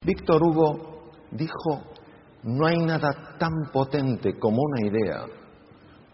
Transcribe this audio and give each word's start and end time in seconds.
Víctor 0.00 0.42
Hugo 0.42 1.10
dijo, 1.32 1.82
no 2.44 2.66
hay 2.66 2.78
nada 2.78 3.36
tan 3.38 3.52
potente 3.72 4.38
como 4.38 4.58
una 4.62 4.86
idea 4.86 5.26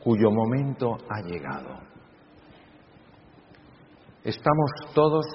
cuyo 0.02 0.30
momento 0.30 0.96
ha 1.08 1.20
llegado. 1.20 1.80
Estamos 4.24 4.70
todos 4.94 5.26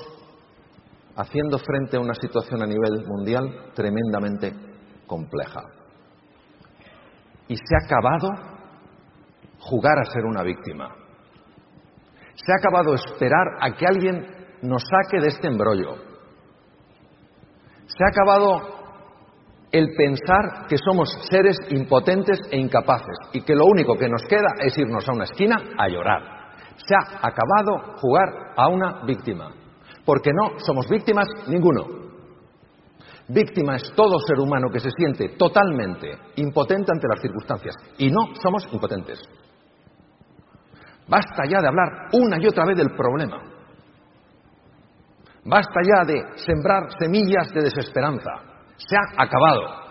haciendo 1.15 1.59
frente 1.59 1.97
a 1.97 1.99
una 1.99 2.15
situación 2.15 2.63
a 2.63 2.66
nivel 2.66 3.05
mundial 3.05 3.71
tremendamente 3.75 4.54
compleja. 5.05 5.61
Y 7.47 7.55
se 7.55 7.75
ha 7.75 7.86
acabado 7.86 8.29
jugar 9.59 10.00
a 10.00 10.11
ser 10.11 10.25
una 10.25 10.43
víctima. 10.43 10.95
Se 12.36 12.52
ha 12.52 12.55
acabado 12.55 12.95
esperar 12.95 13.47
a 13.61 13.75
que 13.75 13.86
alguien 13.86 14.25
nos 14.63 14.81
saque 14.84 15.21
de 15.21 15.27
este 15.27 15.47
embrollo. 15.47 16.09
Se 18.00 18.05
ha 18.05 18.07
acabado 18.07 18.62
el 19.73 19.89
pensar 19.94 20.67
que 20.70 20.77
somos 20.77 21.09
seres 21.30 21.58
impotentes 21.70 22.39
e 22.49 22.58
incapaces 22.58 23.17
y 23.34 23.41
que 23.41 23.53
lo 23.53 23.66
único 23.66 23.98
que 23.98 24.08
nos 24.08 24.23
queda 24.23 24.55
es 24.63 24.77
irnos 24.77 25.03
a 25.09 25.12
una 25.12 25.25
esquina 25.25 25.58
a 25.77 25.89
llorar. 25.89 26.22
Se 26.77 26.95
ha 26.95 27.17
acabado 27.27 27.98
jugar 27.98 28.53
a 28.55 28.70
una 28.70 29.03
víctima, 29.05 29.52
porque 30.05 30.31
no 30.34 30.59
somos 30.59 30.88
víctimas 30.88 31.27
ninguno. 31.48 31.88
Víctima 33.27 33.75
es 33.75 33.91
todo 33.94 34.17
ser 34.25 34.39
humano 34.39 34.70
que 34.72 34.80
se 34.80 34.91
siente 34.91 35.36
totalmente 35.38 36.17
impotente 36.38 36.94
ante 36.94 37.08
las 37.09 37.22
circunstancias 37.22 37.75
y 37.97 38.09
no 38.09 38.34
somos 38.41 38.66
impotentes. 38.72 39.20
Basta 41.05 41.44
ya 41.50 41.59
de 41.59 41.67
hablar 41.67 42.08
una 42.13 42.41
y 42.41 42.47
otra 42.47 42.63
vez 42.66 42.77
del 42.77 42.95
problema. 42.95 43.59
Basta 45.45 45.79
ya 45.84 46.05
de 46.05 46.21
sembrar 46.45 46.84
semillas 46.99 47.52
de 47.53 47.61
desesperanza. 47.61 48.31
Se 48.77 48.95
ha 48.95 49.23
acabado. 49.23 49.89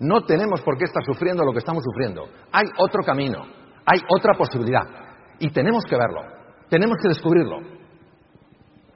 No 0.00 0.22
tenemos 0.24 0.60
por 0.62 0.76
qué 0.76 0.84
estar 0.84 1.02
sufriendo 1.04 1.44
lo 1.44 1.52
que 1.52 1.60
estamos 1.60 1.82
sufriendo. 1.84 2.28
Hay 2.52 2.66
otro 2.78 3.02
camino, 3.04 3.46
hay 3.86 4.00
otra 4.08 4.34
posibilidad. 4.34 4.84
Y 5.38 5.50
tenemos 5.50 5.84
que 5.84 5.96
verlo, 5.96 6.22
tenemos 6.68 6.96
que 7.00 7.08
descubrirlo. 7.08 7.58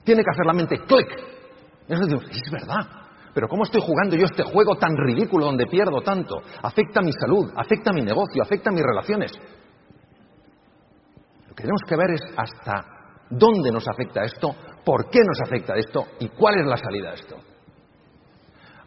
Tiene 0.04 0.22
que 0.22 0.30
hacer 0.30 0.46
la 0.46 0.52
mente 0.52 0.78
clic. 0.78 1.08
Nosotros 1.88 2.20
decimos, 2.20 2.44
es 2.44 2.50
verdad. 2.50 3.06
Pero 3.34 3.48
¿cómo 3.48 3.64
estoy 3.64 3.82
jugando 3.82 4.16
yo 4.16 4.24
este 4.24 4.42
juego 4.42 4.76
tan 4.76 4.96
ridículo 4.96 5.46
donde 5.46 5.66
pierdo 5.66 6.00
tanto? 6.00 6.40
Afecta 6.62 7.02
mi 7.02 7.12
salud, 7.12 7.52
afecta 7.54 7.92
mi 7.92 8.02
negocio, 8.02 8.42
afecta 8.42 8.70
mis 8.70 8.82
relaciones. 8.82 9.32
Lo 11.48 11.54
que 11.54 11.62
tenemos 11.62 11.82
que 11.86 11.96
ver 11.96 12.10
es 12.12 12.22
hasta 12.36 12.84
dónde 13.28 13.70
nos 13.70 13.86
afecta 13.88 14.24
esto 14.24 14.56
por 14.86 15.10
qué 15.10 15.18
nos 15.18 15.40
afecta 15.42 15.74
esto 15.74 16.06
y 16.20 16.28
cuál 16.28 16.60
es 16.60 16.66
la 16.66 16.76
salida 16.76 17.08
de 17.08 17.14
esto. 17.16 17.36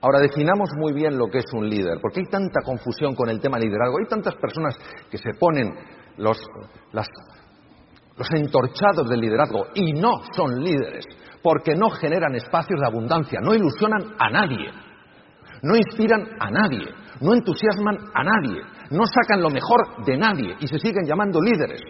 Ahora 0.02 0.22
definamos 0.22 0.69
muy 0.78 0.94
bien 0.94 1.17
lo 1.17 1.28
que 1.28 1.39
es 1.39 1.53
un 1.53 1.69
líder, 1.69 2.00
porque 2.02 2.22
hay 2.22 2.28
tanta 2.28 2.61
confusión 2.64 3.14
con 3.16 3.30
el 3.30 3.41
tema 3.41 3.59
liderazgo, 3.59 3.97
hay 4.00 4.08
tantas 4.08 4.33
personas 4.36 4.78
que 5.11 5.17
se 5.17 5.33
ponen 5.38 5.73
los, 6.16 6.39
los 6.94 8.31
entorchados 8.33 9.09
del 9.09 9.19
liderazgo 9.19 9.67
y 9.75 9.91
no 9.91 10.22
son 10.33 10.64
líderes, 10.64 11.03
porque 11.44 11.75
no 11.75 11.89
generan 11.89 12.34
espacios 12.34 12.80
de 12.80 12.88
abundancia, 12.88 13.41
no 13.41 13.53
ilusionan 13.53 14.16
a 14.17 14.30
nadie, 14.30 14.72
no 15.63 15.75
inspiran 15.75 16.30
a 16.39 16.50
nadie, 16.50 16.86
no 17.19 17.34
entusiasman 17.34 17.97
a 18.13 18.23
nadie, 18.23 18.61
no 18.91 19.03
sacan 19.06 19.41
lo 19.41 19.50
mejor 19.50 20.06
de 20.06 20.17
nadie 20.17 20.56
y 20.61 20.67
se 20.67 20.80
siguen 20.80 21.06
llamando 21.06 21.41
líderes. 21.41 21.81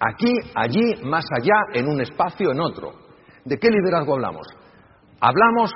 Aquí, 0.00 0.32
allí, 0.54 1.02
más 1.04 1.24
allá, 1.38 1.54
en 1.74 1.86
un 1.86 2.00
espacio, 2.00 2.52
en 2.52 2.60
otro. 2.60 2.92
¿De 3.44 3.58
qué 3.58 3.68
liderazgo 3.68 4.14
hablamos? 4.14 4.46
Hablamos 5.20 5.70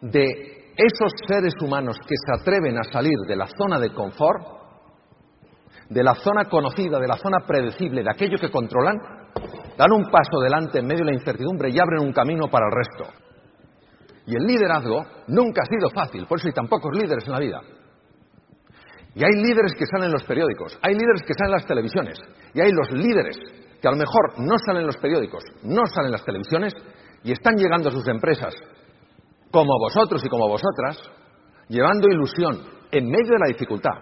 de 0.00 0.72
esos 0.76 1.12
seres 1.26 1.54
humanos 1.60 1.96
que 2.06 2.14
se 2.14 2.40
atreven 2.40 2.78
a 2.78 2.84
salir 2.84 3.18
de 3.26 3.34
la 3.34 3.48
zona 3.48 3.80
de 3.80 3.92
confort, 3.92 4.60
de 5.88 6.04
la 6.04 6.14
zona 6.14 6.44
conocida, 6.44 7.00
de 7.00 7.08
la 7.08 7.16
zona 7.16 7.38
predecible, 7.44 8.04
de 8.04 8.10
aquello 8.10 8.38
que 8.38 8.50
controlan, 8.50 8.96
dan 9.76 9.92
un 9.92 10.04
paso 10.04 10.38
adelante 10.40 10.78
en 10.78 10.86
medio 10.86 11.04
de 11.04 11.10
la 11.10 11.18
incertidumbre 11.18 11.70
y 11.70 11.78
abren 11.80 12.06
un 12.06 12.12
camino 12.12 12.48
para 12.48 12.66
el 12.66 12.72
resto. 12.72 13.12
Y 14.26 14.36
el 14.36 14.44
liderazgo 14.44 15.04
nunca 15.26 15.62
ha 15.62 15.66
sido 15.66 15.90
fácil, 15.90 16.26
por 16.26 16.38
eso 16.38 16.46
hay 16.46 16.54
tan 16.54 16.68
pocos 16.68 16.96
líderes 16.96 17.26
en 17.26 17.32
la 17.32 17.40
vida. 17.40 17.60
Y 19.14 19.24
hay 19.24 19.42
líderes 19.42 19.72
que 19.76 19.86
salen 19.86 20.06
en 20.06 20.12
los 20.12 20.24
periódicos, 20.24 20.78
hay 20.82 20.94
líderes 20.94 21.22
que 21.26 21.34
salen 21.34 21.52
en 21.52 21.58
las 21.58 21.66
televisiones, 21.66 22.18
y 22.54 22.60
hay 22.60 22.70
los 22.70 22.90
líderes 22.92 23.36
que 23.80 23.88
a 23.88 23.90
lo 23.90 23.96
mejor 23.96 24.38
no 24.38 24.54
salen 24.64 24.82
en 24.82 24.86
los 24.86 24.96
periódicos, 24.98 25.42
no 25.62 25.82
salen 25.86 26.06
en 26.06 26.12
las 26.12 26.24
televisiones, 26.24 26.74
y 27.24 27.32
están 27.32 27.56
llegando 27.56 27.88
a 27.88 27.92
sus 27.92 28.06
empresas, 28.08 28.54
como 29.50 29.78
vosotros 29.80 30.22
y 30.24 30.28
como 30.28 30.48
vosotras, 30.48 30.98
llevando 31.68 32.08
ilusión 32.08 32.62
en 32.90 33.06
medio 33.06 33.32
de 33.32 33.38
la 33.38 33.48
dificultad, 33.48 33.98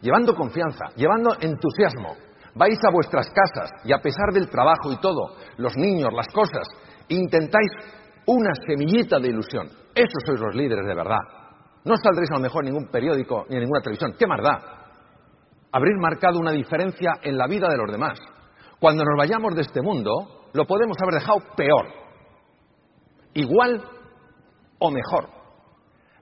llevando 0.00 0.34
confianza, 0.34 0.86
llevando 0.96 1.36
entusiasmo. 1.40 2.16
Vais 2.54 2.78
a 2.86 2.92
vuestras 2.92 3.28
casas 3.28 3.70
y 3.84 3.92
a 3.92 3.98
pesar 3.98 4.32
del 4.32 4.48
trabajo 4.48 4.90
y 4.90 5.00
todo, 5.00 5.36
los 5.58 5.76
niños, 5.76 6.08
las 6.14 6.28
cosas, 6.28 6.66
intentáis 7.08 7.70
una 8.26 8.50
semillita 8.66 9.18
de 9.18 9.28
ilusión. 9.28 9.68
Esos 9.94 10.22
sois 10.24 10.40
los 10.40 10.54
líderes 10.54 10.86
de 10.86 10.94
verdad. 10.94 11.45
No 11.86 11.94
saldréis 11.96 12.30
a 12.32 12.34
lo 12.34 12.40
mejor 12.40 12.64
en 12.64 12.72
ningún 12.72 12.90
periódico 12.90 13.46
ni 13.48 13.54
en 13.54 13.62
ninguna 13.62 13.80
televisión. 13.80 14.16
¿Qué 14.18 14.26
más 14.26 14.42
da? 14.42 14.58
Habréis 15.70 15.96
marcado 16.00 16.40
una 16.40 16.50
diferencia 16.50 17.12
en 17.22 17.38
la 17.38 17.46
vida 17.46 17.68
de 17.68 17.76
los 17.76 17.92
demás. 17.92 18.18
Cuando 18.80 19.04
nos 19.04 19.16
vayamos 19.16 19.54
de 19.54 19.60
este 19.60 19.80
mundo, 19.82 20.48
lo 20.52 20.66
podemos 20.66 20.96
haber 21.00 21.14
dejado 21.14 21.38
peor. 21.56 21.86
Igual 23.34 23.84
o 24.80 24.90
mejor. 24.90 25.28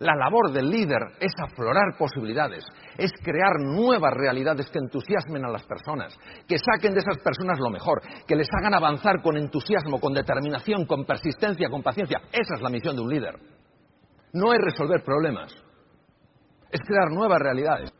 La 0.00 0.14
labor 0.14 0.52
del 0.52 0.68
líder 0.68 1.00
es 1.18 1.32
aflorar 1.42 1.96
posibilidades, 1.96 2.62
es 2.98 3.10
crear 3.22 3.58
nuevas 3.60 4.12
realidades 4.12 4.68
que 4.70 4.80
entusiasmen 4.80 5.46
a 5.46 5.50
las 5.50 5.64
personas, 5.64 6.14
que 6.46 6.58
saquen 6.58 6.92
de 6.92 7.00
esas 7.00 7.18
personas 7.22 7.58
lo 7.58 7.70
mejor, 7.70 8.02
que 8.26 8.36
les 8.36 8.48
hagan 8.58 8.74
avanzar 8.74 9.22
con 9.22 9.38
entusiasmo, 9.38 9.98
con 9.98 10.12
determinación, 10.12 10.84
con 10.84 11.06
persistencia, 11.06 11.70
con 11.70 11.82
paciencia. 11.82 12.20
Esa 12.32 12.56
es 12.56 12.60
la 12.60 12.68
misión 12.68 12.96
de 12.96 13.02
un 13.02 13.08
líder 13.08 13.63
no 14.34 14.52
es 14.52 14.58
resolver 14.60 15.02
problemas, 15.04 15.54
es 16.70 16.80
crear 16.80 17.08
nuevas 17.10 17.38
realidades. 17.40 17.90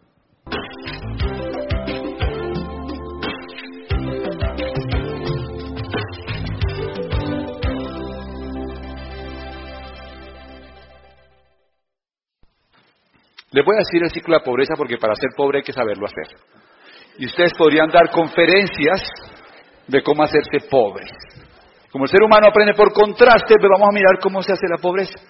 Le 13.52 13.62
voy 13.62 13.76
a 13.76 13.78
decir 13.78 14.02
el 14.02 14.10
ciclo 14.10 14.34
de 14.34 14.40
la 14.40 14.44
pobreza 14.44 14.74
porque 14.76 14.98
para 14.98 15.14
ser 15.14 15.30
pobre 15.36 15.58
hay 15.58 15.62
que 15.62 15.72
saberlo 15.72 16.06
hacer. 16.06 16.36
Y 17.18 17.26
ustedes 17.26 17.52
podrían 17.56 17.88
dar 17.90 18.10
conferencias 18.10 19.00
de 19.86 20.02
cómo 20.02 20.24
hacerse 20.24 20.68
pobre. 20.68 21.06
Como 21.92 22.06
el 22.06 22.10
ser 22.10 22.24
humano 22.24 22.48
aprende 22.48 22.74
por 22.74 22.92
contraste, 22.92 23.54
pues 23.56 23.70
vamos 23.72 23.88
a 23.88 23.94
mirar 23.94 24.18
cómo 24.20 24.42
se 24.42 24.52
hace 24.52 24.66
la 24.68 24.78
pobreza. 24.78 25.20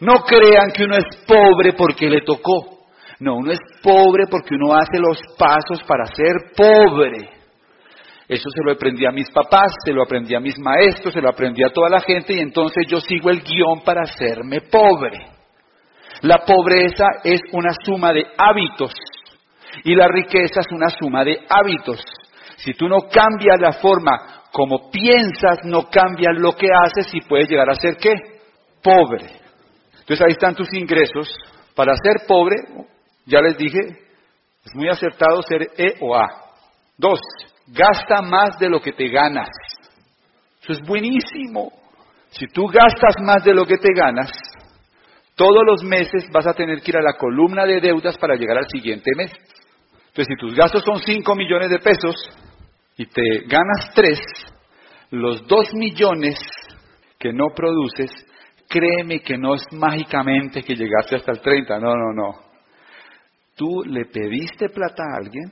No 0.00 0.22
crean 0.24 0.70
que 0.72 0.84
uno 0.84 0.96
es 0.96 1.24
pobre 1.26 1.74
porque 1.74 2.08
le 2.08 2.22
tocó. 2.22 2.80
No, 3.20 3.36
uno 3.36 3.52
es 3.52 3.58
pobre 3.82 4.24
porque 4.30 4.54
uno 4.54 4.74
hace 4.74 4.98
los 4.98 5.18
pasos 5.38 5.82
para 5.86 6.06
ser 6.06 6.34
pobre. 6.56 7.40
Eso 8.26 8.48
se 8.48 8.62
lo 8.64 8.72
aprendí 8.72 9.04
a 9.04 9.10
mis 9.10 9.30
papás, 9.30 9.72
se 9.84 9.92
lo 9.92 10.02
aprendí 10.02 10.34
a 10.34 10.40
mis 10.40 10.58
maestros, 10.58 11.12
se 11.12 11.20
lo 11.20 11.28
aprendí 11.28 11.62
a 11.64 11.72
toda 11.72 11.88
la 11.90 12.00
gente 12.00 12.32
y 12.32 12.38
entonces 12.38 12.86
yo 12.88 13.00
sigo 13.00 13.28
el 13.28 13.42
guion 13.42 13.82
para 13.84 14.02
hacerme 14.02 14.60
pobre. 14.62 15.18
La 16.22 16.38
pobreza 16.38 17.06
es 17.24 17.40
una 17.52 17.70
suma 17.84 18.12
de 18.12 18.26
hábitos 18.38 18.94
y 19.84 19.94
la 19.94 20.06
riqueza 20.08 20.60
es 20.60 20.66
una 20.70 20.88
suma 20.90 21.24
de 21.24 21.40
hábitos. 21.48 22.00
Si 22.56 22.72
tú 22.74 22.88
no 22.88 23.00
cambias 23.10 23.58
la 23.60 23.72
forma 23.72 24.44
como 24.52 24.90
piensas, 24.90 25.58
no 25.64 25.90
cambias 25.90 26.38
lo 26.38 26.52
que 26.52 26.68
haces 26.72 27.12
y 27.12 27.20
puedes 27.22 27.48
llegar 27.48 27.68
a 27.68 27.74
ser 27.74 27.96
qué? 27.96 28.14
Pobre. 28.82 29.39
Entonces 30.10 30.26
ahí 30.26 30.32
están 30.32 30.56
tus 30.56 30.74
ingresos. 30.74 31.32
Para 31.76 31.94
ser 32.02 32.26
pobre, 32.26 32.56
ya 33.26 33.38
les 33.40 33.56
dije, 33.56 33.78
es 34.64 34.74
muy 34.74 34.88
acertado 34.88 35.40
ser 35.42 35.68
E 35.78 35.98
o 36.00 36.16
A. 36.16 36.26
Dos, 36.98 37.20
gasta 37.68 38.20
más 38.20 38.58
de 38.58 38.68
lo 38.68 38.80
que 38.80 38.90
te 38.90 39.06
ganas. 39.08 39.48
Eso 40.64 40.72
es 40.72 40.80
buenísimo. 40.80 41.70
Si 42.30 42.48
tú 42.48 42.66
gastas 42.66 43.22
más 43.22 43.44
de 43.44 43.54
lo 43.54 43.64
que 43.64 43.76
te 43.76 43.94
ganas, 43.94 44.32
todos 45.36 45.64
los 45.64 45.84
meses 45.84 46.26
vas 46.32 46.48
a 46.48 46.54
tener 46.54 46.82
que 46.82 46.90
ir 46.90 46.96
a 46.96 47.02
la 47.02 47.12
columna 47.12 47.64
de 47.64 47.80
deudas 47.80 48.18
para 48.18 48.34
llegar 48.34 48.58
al 48.58 48.68
siguiente 48.68 49.12
mes. 49.16 49.30
Entonces, 50.08 50.26
si 50.26 50.40
tus 50.40 50.56
gastos 50.56 50.82
son 50.82 50.98
5 50.98 51.36
millones 51.36 51.70
de 51.70 51.78
pesos 51.78 52.16
y 52.96 53.06
te 53.06 53.42
ganas 53.46 53.94
3, 53.94 54.18
los 55.10 55.46
2 55.46 55.74
millones 55.74 56.40
que 57.16 57.32
no 57.32 57.54
produces 57.54 58.10
créeme 58.70 59.18
que 59.18 59.36
no 59.36 59.56
es 59.56 59.62
mágicamente 59.72 60.62
que 60.62 60.76
llegaste 60.76 61.16
hasta 61.16 61.32
el 61.32 61.40
30, 61.40 61.80
no, 61.80 61.96
no, 61.96 62.12
no. 62.14 62.38
Tú 63.56 63.82
le 63.84 64.06
pediste 64.06 64.68
plata 64.68 65.02
a 65.02 65.16
alguien, 65.18 65.50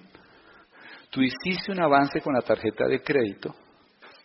tú 1.10 1.20
hiciste 1.20 1.72
un 1.72 1.82
avance 1.82 2.20
con 2.20 2.32
la 2.32 2.42
tarjeta 2.42 2.86
de 2.86 3.02
crédito, 3.02 3.54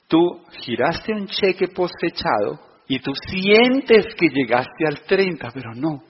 tú 0.07 0.45
giraste 0.51 1.11
un 1.11 1.27
cheque 1.27 1.69
posfechado 1.69 2.71
Y 2.85 2.99
tú 2.99 3.13
sientes 3.15 4.13
que 4.15 4.27
llegaste 4.27 4.85
al 4.85 5.01
30, 5.01 5.49
pero 5.53 5.73
no. 5.73 6.03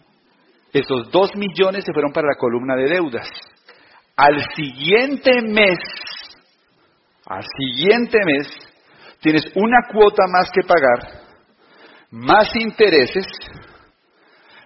Esos 0.74 1.12
dos 1.12 1.30
millones 1.36 1.86
se 1.86 1.94
fueron 1.94 2.12
para 2.12 2.28
la 2.28 2.36
columna 2.36 2.76
de 2.76 2.90
deudas. 2.90 3.30
Al 4.18 4.44
siguiente 4.56 5.42
mes, 5.44 5.78
al 7.28 7.44
siguiente 7.58 8.18
mes, 8.26 8.48
tienes 9.22 9.44
una 9.56 9.88
cuota 9.94 10.24
más 10.28 10.50
que 10.52 10.68
pagar, 10.68 11.23
más 12.14 12.56
intereses, 12.56 13.26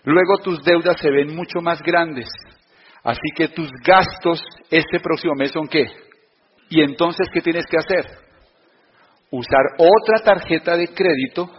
luego 0.03 0.37
tus 0.43 0.61
deudas 0.63 0.99
se 0.99 1.09
ven 1.09 1.33
mucho 1.33 1.61
más 1.61 1.81
grandes. 1.81 2.27
Así 3.05 3.29
que 3.37 3.47
tus 3.47 3.69
gastos 3.85 4.43
este 4.69 4.99
próximo 4.99 5.33
mes 5.33 5.51
son 5.51 5.65
qué? 5.69 5.85
Y 6.69 6.81
entonces, 6.81 7.29
¿qué 7.31 7.39
tienes 7.39 7.65
que 7.65 7.77
hacer? 7.77 8.05
Usar 9.31 9.61
otra 9.77 10.25
tarjeta 10.25 10.75
de 10.75 10.89
crédito, 10.89 11.49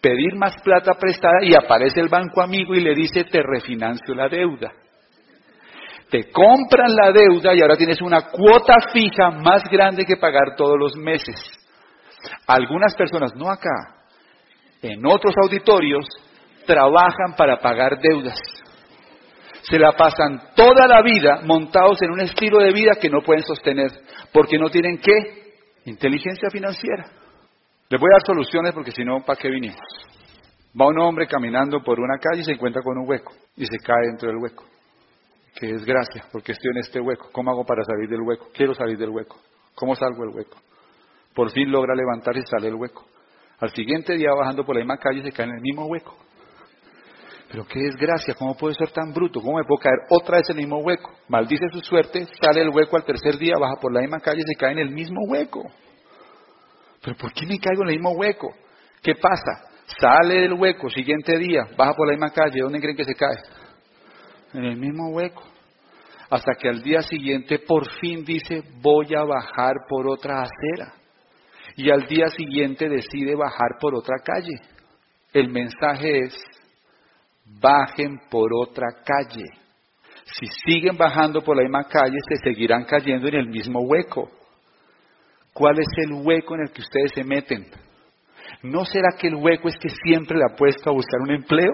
pedir 0.00 0.36
más 0.36 0.54
plata 0.62 0.92
prestada 0.94 1.42
y 1.42 1.56
aparece 1.56 2.00
el 2.00 2.08
banco 2.08 2.40
amigo 2.40 2.72
y 2.76 2.80
le 2.80 2.94
dice, 2.94 3.24
te 3.24 3.42
refinancio 3.42 4.14
la 4.14 4.28
deuda. 4.28 4.72
Te 6.08 6.30
compran 6.30 6.94
la 6.94 7.10
deuda 7.10 7.52
y 7.52 7.60
ahora 7.62 7.76
tienes 7.76 8.00
una 8.00 8.30
cuota 8.30 8.76
fija 8.92 9.32
más 9.32 9.64
grande 9.64 10.04
que 10.04 10.18
pagar 10.18 10.54
todos 10.56 10.78
los 10.78 10.94
meses. 10.94 11.34
Algunas 12.46 12.94
personas, 12.94 13.34
no 13.34 13.50
acá, 13.50 14.03
en 14.84 15.06
otros 15.06 15.34
auditorios, 15.42 16.04
trabajan 16.66 17.34
para 17.36 17.58
pagar 17.58 17.98
deudas. 18.00 18.38
Se 19.62 19.78
la 19.78 19.92
pasan 19.92 20.50
toda 20.54 20.86
la 20.86 21.00
vida 21.02 21.40
montados 21.44 22.02
en 22.02 22.10
un 22.10 22.20
estilo 22.20 22.58
de 22.58 22.72
vida 22.72 22.92
que 23.00 23.08
no 23.08 23.22
pueden 23.22 23.42
sostener, 23.42 23.90
porque 24.30 24.58
no 24.58 24.68
tienen 24.68 24.98
qué? 24.98 25.54
Inteligencia 25.86 26.50
financiera. 26.50 27.06
Les 27.88 27.98
voy 27.98 28.10
a 28.10 28.16
dar 28.16 28.26
soluciones 28.26 28.74
porque 28.74 28.90
si 28.90 29.04
no, 29.04 29.24
¿para 29.24 29.40
qué 29.40 29.48
vinimos? 29.48 29.78
Va 30.78 30.88
un 30.88 30.98
hombre 30.98 31.26
caminando 31.26 31.82
por 31.82 31.98
una 31.98 32.18
calle 32.18 32.42
y 32.42 32.44
se 32.44 32.52
encuentra 32.52 32.82
con 32.82 32.98
un 32.98 33.08
hueco 33.08 33.32
y 33.56 33.64
se 33.64 33.78
cae 33.78 34.08
dentro 34.08 34.28
del 34.28 34.36
hueco. 34.36 34.64
Qué 35.54 35.68
desgracia, 35.68 36.24
porque 36.30 36.52
estoy 36.52 36.72
en 36.72 36.78
este 36.78 37.00
hueco. 37.00 37.30
¿Cómo 37.32 37.50
hago 37.50 37.64
para 37.64 37.84
salir 37.84 38.08
del 38.08 38.20
hueco? 38.20 38.48
Quiero 38.52 38.74
salir 38.74 38.98
del 38.98 39.10
hueco. 39.10 39.38
¿Cómo 39.74 39.94
salgo 39.94 40.26
del 40.26 40.34
hueco? 40.34 40.58
Por 41.34 41.50
fin 41.52 41.70
logra 41.70 41.94
levantarse 41.94 42.40
y 42.40 42.46
sale 42.46 42.66
del 42.66 42.74
hueco. 42.74 43.06
Al 43.60 43.70
siguiente 43.70 44.14
día, 44.14 44.30
bajando 44.38 44.64
por 44.64 44.74
la 44.74 44.80
misma 44.80 44.98
calle, 44.98 45.22
se 45.22 45.32
cae 45.32 45.46
en 45.46 45.54
el 45.56 45.60
mismo 45.60 45.86
hueco. 45.86 46.16
Pero 47.50 47.64
qué 47.66 47.78
desgracia, 47.78 48.34
¿cómo 48.34 48.56
puedo 48.56 48.74
ser 48.74 48.90
tan 48.90 49.12
bruto? 49.12 49.40
¿Cómo 49.40 49.58
me 49.58 49.64
puedo 49.64 49.80
caer 49.80 49.98
otra 50.10 50.38
vez 50.38 50.50
en 50.50 50.56
el 50.56 50.64
mismo 50.64 50.78
hueco? 50.78 51.12
Maldice 51.28 51.66
su 51.72 51.80
suerte, 51.80 52.26
sale 52.40 52.60
del 52.60 52.70
hueco 52.70 52.96
al 52.96 53.04
tercer 53.04 53.38
día, 53.38 53.54
baja 53.60 53.76
por 53.80 53.92
la 53.92 54.00
misma 54.00 54.18
calle 54.18 54.40
y 54.40 54.52
se 54.52 54.58
cae 54.58 54.72
en 54.72 54.80
el 54.80 54.90
mismo 54.90 55.20
hueco. 55.28 55.62
Pero 57.00 57.16
¿por 57.16 57.32
qué 57.32 57.46
me 57.46 57.58
caigo 57.58 57.82
en 57.82 57.90
el 57.90 57.94
mismo 57.94 58.10
hueco? 58.12 58.52
¿Qué 59.02 59.14
pasa? 59.14 59.70
Sale 60.00 60.40
del 60.40 60.54
hueco, 60.54 60.90
siguiente 60.90 61.38
día, 61.38 61.62
baja 61.76 61.94
por 61.94 62.08
la 62.08 62.14
misma 62.14 62.30
calle, 62.30 62.60
¿dónde 62.60 62.80
creen 62.80 62.96
que 62.96 63.04
se 63.04 63.14
cae? 63.14 63.36
En 64.54 64.64
el 64.64 64.76
mismo 64.76 65.10
hueco. 65.10 65.44
Hasta 66.30 66.54
que 66.54 66.68
al 66.68 66.82
día 66.82 67.02
siguiente 67.02 67.60
por 67.60 67.88
fin 68.00 68.24
dice, 68.24 68.62
voy 68.80 69.14
a 69.14 69.22
bajar 69.22 69.74
por 69.88 70.08
otra 70.08 70.42
acera. 70.42 70.94
Y 71.76 71.90
al 71.90 72.06
día 72.06 72.28
siguiente 72.28 72.88
decide 72.88 73.34
bajar 73.34 73.78
por 73.80 73.94
otra 73.94 74.16
calle. 74.24 74.54
El 75.32 75.48
mensaje 75.48 76.20
es, 76.20 76.34
bajen 77.60 78.20
por 78.30 78.50
otra 78.54 78.86
calle. 79.04 79.44
Si 80.24 80.46
siguen 80.64 80.96
bajando 80.96 81.42
por 81.42 81.56
la 81.56 81.62
misma 81.62 81.84
calle, 81.84 82.16
se 82.28 82.36
seguirán 82.48 82.84
cayendo 82.84 83.28
en 83.28 83.34
el 83.34 83.48
mismo 83.48 83.80
hueco. 83.80 84.30
¿Cuál 85.52 85.78
es 85.78 85.88
el 86.04 86.12
hueco 86.24 86.54
en 86.54 86.62
el 86.62 86.72
que 86.72 86.82
ustedes 86.82 87.12
se 87.14 87.24
meten? 87.24 87.66
¿No 88.62 88.84
será 88.84 89.10
que 89.18 89.28
el 89.28 89.34
hueco 89.34 89.68
es 89.68 89.76
que 89.76 89.88
siempre 89.88 90.38
le 90.38 90.44
apuesto 90.44 90.90
a 90.90 90.94
buscar 90.94 91.20
un 91.20 91.32
empleo? 91.32 91.72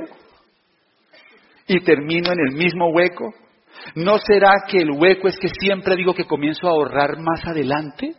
¿Y 1.67 1.81
termino 1.81 2.33
en 2.33 2.41
el 2.49 2.57
mismo 2.57 2.89
hueco? 2.89 3.33
¿No 3.95 4.19
será 4.19 4.65
que 4.67 4.79
el 4.79 4.91
hueco 4.91 5.29
es 5.29 5.39
que 5.39 5.49
siempre 5.49 5.97
digo 5.97 6.15
que 6.15 6.25
comienzo 6.25 6.67
a 6.67 6.71
ahorrar 6.71 7.19
más 7.19 7.47
adelante? 7.47 8.15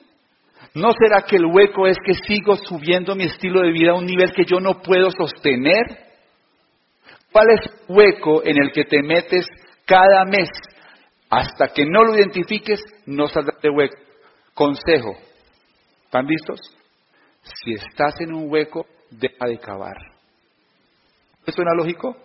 ¿No 0.73 0.91
será 0.93 1.23
que 1.23 1.35
el 1.35 1.45
hueco 1.45 1.85
es 1.87 1.97
que 2.05 2.13
sigo 2.13 2.55
subiendo 2.55 3.15
mi 3.15 3.25
estilo 3.25 3.61
de 3.61 3.71
vida 3.71 3.91
a 3.91 3.95
un 3.95 4.05
nivel 4.05 4.31
que 4.33 4.45
yo 4.45 4.59
no 4.59 4.81
puedo 4.81 5.11
sostener? 5.11 5.83
¿Cuál 7.31 7.47
es 7.51 7.59
el 7.65 7.95
hueco 7.95 8.41
en 8.43 8.61
el 8.61 8.71
que 8.71 8.85
te 8.85 9.01
metes 9.01 9.45
cada 9.85 10.23
mes? 10.25 10.49
Hasta 11.29 11.69
que 11.69 11.85
no 11.85 12.03
lo 12.03 12.15
identifiques, 12.15 12.79
no 13.05 13.27
saldrás 13.27 13.61
de 13.61 13.69
hueco. 13.69 13.97
Consejo. 14.53 15.15
¿Están 16.05 16.25
listos? 16.25 16.59
Si 17.43 17.73
estás 17.73 18.19
en 18.19 18.33
un 18.33 18.51
hueco, 18.51 18.85
deja 19.09 19.45
de 19.47 19.59
cavar. 19.59 19.95
¿Eso 21.45 21.55
suena 21.55 21.73
lógico? 21.73 22.15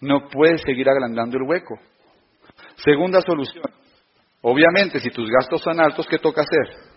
No 0.00 0.28
puedes 0.28 0.62
seguir 0.62 0.88
agrandando 0.88 1.36
el 1.36 1.44
hueco. 1.44 1.78
Segunda 2.76 3.20
solución. 3.20 3.64
Obviamente, 4.42 4.98
si 5.00 5.10
tus 5.10 5.28
gastos 5.30 5.60
son 5.60 5.80
altos, 5.80 6.06
¿qué 6.06 6.18
toca 6.18 6.42
hacer? 6.42 6.89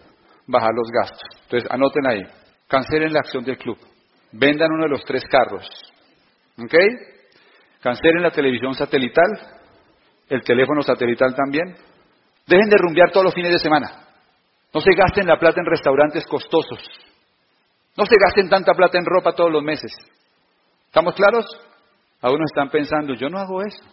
Bajar 0.47 0.71
los 0.73 0.89
gastos. 0.91 1.27
Entonces, 1.43 1.69
anoten 1.71 2.07
ahí. 2.07 2.21
Cancelen 2.67 3.13
la 3.13 3.19
acción 3.19 3.43
del 3.43 3.57
club. 3.57 3.77
Vendan 4.31 4.71
uno 4.71 4.83
de 4.83 4.89
los 4.89 5.03
tres 5.05 5.23
carros. 5.25 5.67
¿Ok? 6.57 6.73
Cancelen 7.81 8.23
la 8.23 8.31
televisión 8.31 8.73
satelital. 8.73 9.29
El 10.29 10.41
teléfono 10.43 10.81
satelital 10.81 11.35
también. 11.35 11.75
Dejen 12.47 12.69
de 12.69 12.77
rumbear 12.77 13.11
todos 13.11 13.25
los 13.25 13.33
fines 13.33 13.51
de 13.51 13.59
semana. 13.59 13.91
No 14.73 14.81
se 14.81 14.89
gasten 14.97 15.27
la 15.27 15.37
plata 15.37 15.59
en 15.59 15.67
restaurantes 15.67 16.25
costosos. 16.25 16.79
No 17.95 18.05
se 18.05 18.15
gasten 18.19 18.49
tanta 18.49 18.73
plata 18.73 18.97
en 18.97 19.05
ropa 19.05 19.33
todos 19.33 19.51
los 19.51 19.63
meses. 19.63 19.91
¿Estamos 20.87 21.13
claros? 21.13 21.45
Algunos 22.21 22.45
están 22.51 22.69
pensando, 22.69 23.13
yo 23.13 23.29
no 23.29 23.37
hago 23.37 23.61
eso. 23.61 23.83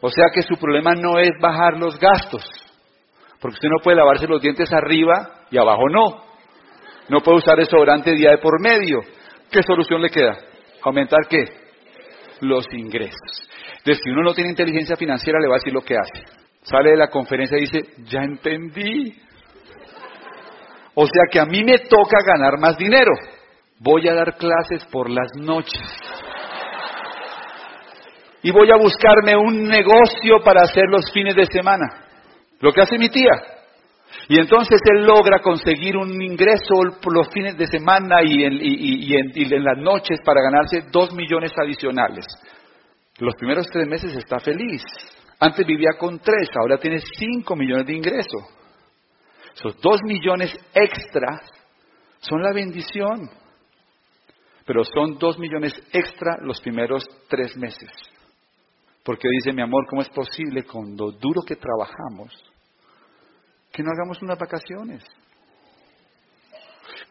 O 0.00 0.10
sea 0.10 0.26
que 0.32 0.42
su 0.42 0.56
problema 0.56 0.94
no 0.94 1.18
es 1.18 1.30
bajar 1.40 1.78
los 1.78 1.98
gastos. 1.98 2.44
Porque 3.40 3.54
usted 3.54 3.68
no 3.68 3.82
puede 3.82 3.96
lavarse 3.96 4.26
los 4.26 4.40
dientes 4.40 4.72
arriba 4.72 5.43
y 5.54 5.58
abajo 5.58 5.88
no. 5.88 6.24
No 7.08 7.20
puede 7.20 7.38
usar 7.38 7.56
desodorante 7.56 8.10
día 8.12 8.30
de 8.30 8.38
por 8.38 8.60
medio. 8.60 9.02
¿Qué 9.52 9.62
solución 9.62 10.02
le 10.02 10.10
queda? 10.10 10.36
¿Aumentar 10.82 11.28
qué? 11.28 11.44
Los 12.40 12.66
ingresos. 12.72 13.48
Entonces, 13.78 14.02
si 14.02 14.10
uno 14.10 14.22
no 14.22 14.34
tiene 14.34 14.50
inteligencia 14.50 14.96
financiera, 14.96 15.38
le 15.38 15.46
va 15.46 15.54
a 15.54 15.58
decir 15.58 15.72
lo 15.72 15.82
que 15.82 15.94
hace. 15.96 16.24
Sale 16.62 16.90
de 16.90 16.96
la 16.96 17.06
conferencia 17.06 17.56
y 17.56 17.60
dice, 17.60 17.82
ya 18.04 18.22
entendí. 18.22 19.16
O 20.94 21.06
sea 21.06 21.22
que 21.30 21.38
a 21.38 21.44
mí 21.44 21.62
me 21.62 21.78
toca 21.78 22.16
ganar 22.26 22.58
más 22.58 22.76
dinero. 22.76 23.12
Voy 23.78 24.08
a 24.08 24.14
dar 24.14 24.36
clases 24.36 24.84
por 24.86 25.08
las 25.08 25.30
noches. 25.36 25.80
Y 28.42 28.50
voy 28.50 28.72
a 28.72 28.76
buscarme 28.76 29.36
un 29.36 29.68
negocio 29.68 30.42
para 30.44 30.64
hacer 30.64 30.86
los 30.88 31.12
fines 31.12 31.36
de 31.36 31.46
semana. 31.46 31.86
Lo 32.58 32.72
que 32.72 32.80
hace 32.80 32.98
mi 32.98 33.08
tía. 33.08 33.53
Y 34.28 34.38
entonces 34.38 34.80
él 34.90 35.04
logra 35.04 35.40
conseguir 35.40 35.96
un 35.96 36.20
ingreso 36.20 36.74
los 36.82 37.28
fines 37.28 37.56
de 37.58 37.66
semana 37.66 38.22
y 38.22 38.42
en, 38.42 39.64
las 39.64 39.78
noches 39.78 40.18
para 40.24 40.40
ganarse 40.42 40.88
dos 40.90 41.12
millones 41.12 41.52
adicionales. 41.56 42.24
Los 43.18 43.34
primeros 43.34 43.68
tres 43.70 43.86
meses 43.86 44.16
está 44.16 44.38
feliz. 44.40 44.82
Antes 45.38 45.66
vivía 45.66 45.90
con 45.98 46.18
tres, 46.20 46.48
ahora 46.58 46.78
tiene 46.78 47.00
cinco 47.18 47.54
millones 47.54 47.86
de 47.86 47.94
ingresos. 47.94 48.42
Esos 49.54 49.80
dos 49.80 50.00
millones 50.04 50.56
extra 50.72 51.40
son 52.20 52.42
la 52.42 52.52
bendición. 52.52 53.28
Pero 54.64 54.82
son 54.84 55.18
dos 55.18 55.38
millones 55.38 55.74
extra 55.92 56.38
los 56.40 56.60
primeros 56.60 57.04
tres 57.28 57.54
meses. 57.56 57.90
Porque 59.04 59.28
dice 59.28 59.52
mi 59.52 59.60
amor, 59.60 59.84
¿cómo 59.86 60.00
es 60.00 60.08
posible 60.08 60.64
con 60.64 60.96
lo 60.96 61.12
duro 61.12 61.42
que 61.46 61.56
trabajamos 61.56 62.32
que 63.74 63.82
no 63.82 63.90
hagamos 63.90 64.22
unas 64.22 64.38
vacaciones? 64.38 65.04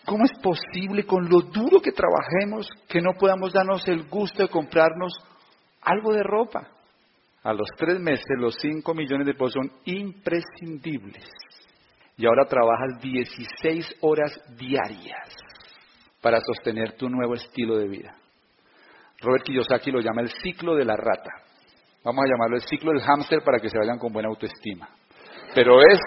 ¿Cómo 0.06 0.24
es 0.24 0.32
posible 0.42 1.06
con 1.06 1.30
lo 1.30 1.42
duro 1.42 1.82
que 1.82 1.92
trabajemos 1.92 2.68
que 2.88 3.02
no 3.02 3.12
podamos 3.20 3.52
darnos 3.52 3.86
el 3.88 4.08
gusto 4.08 4.44
de 4.44 4.50
comprarnos 4.50 5.14
algo 5.82 6.14
de 6.14 6.24
ropa? 6.24 6.70
A 7.44 7.54
los 7.54 7.68
tres 7.78 8.00
meses 8.00 8.26
los 8.38 8.56
cinco 8.62 8.94
millones 8.94 9.28
de 9.28 9.34
pesos 9.34 9.54
son 9.54 9.72
imprescindibles 9.84 11.30
y 12.16 12.26
ahora 12.26 12.46
trabajas 12.46 13.02
16 13.02 13.98
horas 14.02 14.32
diarias 14.58 15.36
para 16.22 16.40
sostener 16.40 16.94
tu 16.94 17.10
nuevo 17.10 17.34
estilo 17.34 17.76
de 17.76 17.90
vida. 17.90 18.16
Robert 19.20 19.44
Kiyosaki 19.44 19.92
lo 19.92 20.00
llama 20.00 20.22
el 20.22 20.32
ciclo 20.42 20.76
de 20.76 20.86
la 20.86 20.96
rata. 20.96 21.32
Vamos 22.06 22.24
a 22.24 22.30
llamarlo 22.30 22.56
el 22.56 22.64
ciclo 22.64 22.92
del 22.92 23.02
hámster 23.02 23.42
para 23.44 23.60
que 23.60 23.70
se 23.70 23.78
vayan 23.78 23.98
con 23.98 24.14
buena 24.14 24.30
autoestima. 24.30 24.90
Pero 25.54 25.80
es, 25.82 26.00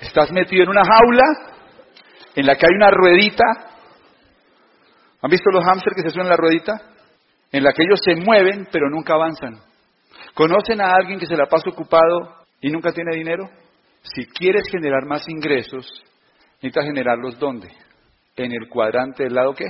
estás 0.00 0.30
metido 0.32 0.64
en 0.64 0.70
una 0.70 0.82
jaula 0.84 1.24
en 2.34 2.46
la 2.46 2.56
que 2.56 2.66
hay 2.66 2.74
una 2.74 2.90
ruedita. 2.90 3.44
¿Han 5.22 5.30
visto 5.30 5.50
los 5.50 5.64
hámsters 5.64 5.96
que 5.96 6.02
se 6.02 6.10
suenan 6.10 6.26
en 6.26 6.30
la 6.30 6.36
ruedita? 6.36 6.72
En 7.50 7.64
la 7.64 7.72
que 7.72 7.82
ellos 7.82 8.00
se 8.04 8.14
mueven 8.14 8.68
pero 8.70 8.88
nunca 8.90 9.14
avanzan. 9.14 9.58
¿Conocen 10.34 10.80
a 10.80 10.92
alguien 10.92 11.18
que 11.18 11.26
se 11.26 11.36
la 11.36 11.46
pasa 11.46 11.70
ocupado 11.70 12.36
y 12.60 12.70
nunca 12.70 12.92
tiene 12.92 13.16
dinero? 13.16 13.48
Si 14.02 14.26
quieres 14.26 14.68
generar 14.70 15.04
más 15.06 15.28
ingresos, 15.28 15.86
necesitas 16.60 16.84
generarlos 16.84 17.38
¿dónde? 17.38 17.68
en 18.44 18.52
el 18.52 18.68
cuadrante 18.68 19.24
del 19.24 19.34
lado 19.34 19.54
qué? 19.54 19.66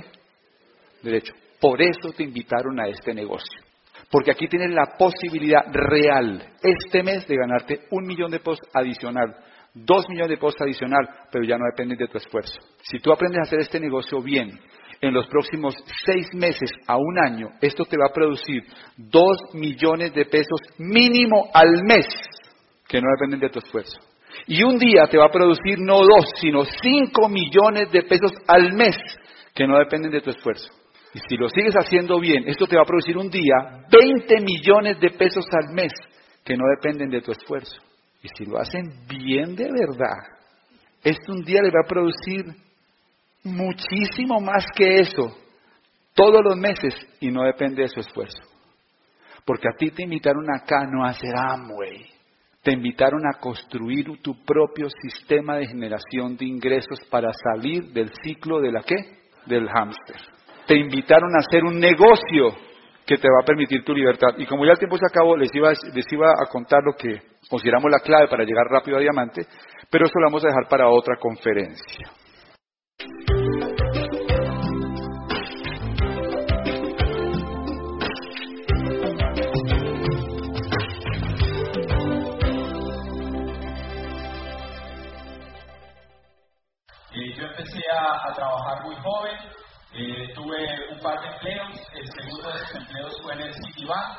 Derecho. 1.03 1.33
Por 1.61 1.81
eso 1.81 2.13
te 2.17 2.23
invitaron 2.23 2.79
a 2.81 2.89
este 2.89 3.15
negocio. 3.15 3.63
Porque 4.11 4.31
aquí 4.31 4.47
tienes 4.49 4.71
la 4.71 4.97
posibilidad 4.97 5.63
real 5.71 6.55
este 6.63 7.03
mes 7.03 7.27
de 7.27 7.37
ganarte 7.37 7.87
un 7.91 8.07
millón 8.07 8.31
de 8.31 8.39
pesos 8.39 8.61
adicional, 8.73 9.37
dos 9.85 10.09
millones 10.09 10.31
de 10.31 10.37
pesos 10.37 10.61
adicional, 10.61 11.09
pero 11.31 11.45
ya 11.45 11.59
no 11.59 11.65
dependen 11.71 11.99
de 11.99 12.09
tu 12.09 12.19
esfuerzo. 12.19 12.59
Si 12.83 12.99
tú 12.99 13.13
aprendes 13.13 13.39
a 13.41 13.43
hacer 13.43 13.61
este 13.61 13.81
negocio 13.81 14.23
bien, 14.23 14.59
en 15.01 15.15
los 15.15 15.27
próximos 15.29 15.75
seis 16.05 16.27
meses 16.35 16.71
a 16.87 16.97
un 16.97 17.19
año, 17.19 17.51
esto 17.61 17.85
te 17.85 17.97
va 17.97 18.07
a 18.07 18.13
producir 18.13 18.65
dos 18.97 19.37
millones 19.55 20.13
de 20.13 20.25
pesos 20.25 20.61
mínimo 20.79 21.49
al 21.55 21.85
mes, 21.85 22.07
que 22.89 23.01
no 23.01 23.07
dependen 23.17 23.41
de 23.41 23.51
tu 23.51 23.61
esfuerzo. 23.61 23.99
Y 24.47 24.63
un 24.63 24.79
día 24.79 25.07
te 25.11 25.19
va 25.19 25.27
a 25.27 25.31
producir 25.31 25.79
no 25.79 25.99
dos, 25.99 26.33
sino 26.41 26.65
cinco 26.65 27.29
millones 27.29 27.91
de 27.93 28.03
pesos 28.03 28.33
al 28.47 28.73
mes, 28.73 28.97
que 29.55 29.67
no 29.67 29.79
dependen 29.79 30.11
de 30.11 30.21
tu 30.21 30.31
esfuerzo. 30.31 30.73
Y 31.15 31.21
si 31.29 31.37
lo 31.37 31.49
sigues 31.49 31.75
haciendo 31.75 32.19
bien, 32.21 32.45
esto 32.49 32.67
te 32.67 32.77
va 32.77 32.83
a 32.83 32.87
producir 32.87 33.17
un 33.17 33.31
día 33.31 33.87
20 33.91 34.41
millones 34.43 35.01
de 35.01 35.11
pesos 35.11 35.45
al 35.53 35.75
mes 35.75 35.93
que 36.45 36.57
no 36.57 36.65
dependen 36.77 37.11
de 37.11 37.21
tu 37.23 37.33
esfuerzo. 37.33 37.88
Y 38.23 38.29
si 38.37 38.45
lo 38.45 38.59
hacen 38.59 39.07
bien 39.09 39.55
de 39.55 39.71
verdad, 39.71 40.19
esto 41.03 41.33
un 41.33 41.45
día 41.45 41.63
le 41.63 41.71
va 41.71 41.81
a 41.85 41.89
producir 41.89 42.45
muchísimo 43.45 44.41
más 44.41 44.67
que 44.75 45.01
eso 45.01 45.37
todos 46.15 46.43
los 46.45 46.57
meses 46.57 46.95
y 47.21 47.31
no 47.31 47.45
depende 47.45 47.83
de 47.83 47.89
su 47.89 48.01
esfuerzo. 48.01 48.43
Porque 49.45 49.69
a 49.69 49.77
ti 49.79 49.91
te 49.91 50.03
invitaron 50.03 50.45
acá 50.53 50.85
no 50.85 51.05
a 51.05 51.11
hacer 51.11 51.33
Amway. 51.37 52.07
Te 52.63 52.73
invitaron 52.73 53.23
a 53.27 53.39
construir 53.39 54.21
tu 54.21 54.45
propio 54.45 54.89
sistema 55.03 55.57
de 55.57 55.69
generación 55.69 56.37
de 56.37 56.45
ingresos 56.45 56.99
para 57.09 57.31
salir 57.33 57.93
del 57.93 58.11
ciclo 58.23 58.61
de 58.61 58.73
la 58.73 58.83
qué? 58.83 58.97
Del 59.47 59.69
hámster 59.69 60.17
te 60.69 60.77
invitaron 60.77 61.35
a 61.35 61.39
hacer 61.39 61.65
un 61.65 61.81
negocio 61.81 62.55
que 63.07 63.17
te 63.17 63.27
va 63.27 63.41
a 63.41 63.47
permitir 63.47 63.83
tu 63.85 63.95
libertad. 63.95 64.37
Y 64.37 64.45
como 64.45 64.67
ya 64.67 64.73
el 64.73 64.79
tiempo 64.79 64.99
se 64.99 65.07
acabó, 65.07 65.35
les 65.35 65.49
iba, 65.55 65.71
les 65.71 66.05
iba 66.13 66.27
a 66.31 66.47
contar 66.47 66.83
lo 66.85 66.93
que 66.93 67.23
consideramos 67.49 67.91
la 67.91 68.01
clave 68.01 68.29
para 68.29 68.45
llegar 68.45 68.67
rápido 68.69 68.99
a 68.99 69.01
diamante, 69.01 69.47
pero 69.91 70.07
eso 70.07 70.19
lo 70.19 70.27
vamos 70.27 70.45
a 70.45 70.49
dejar 70.49 70.69
para 70.69 70.89
otra 70.89 71.17
conferencia. 71.17 72.11
Eh, 87.15 87.35
yo 87.37 87.47
empecé 87.47 87.83
a 87.91 88.33
trabajar 88.35 88.85
muy 88.85 88.95
joven, 88.97 89.37
eh, 89.95 90.33
tuve 90.35 90.93
un 90.93 91.01
par 91.01 91.21
de 91.21 91.27
empleos, 91.27 91.81
el 91.95 92.07
segundo 92.13 92.53
de 92.53 92.59
esos 92.63 92.75
empleos 92.77 93.21
fue 93.23 93.33
en 93.33 93.41
el 93.41 93.55
Citibank, 93.55 94.19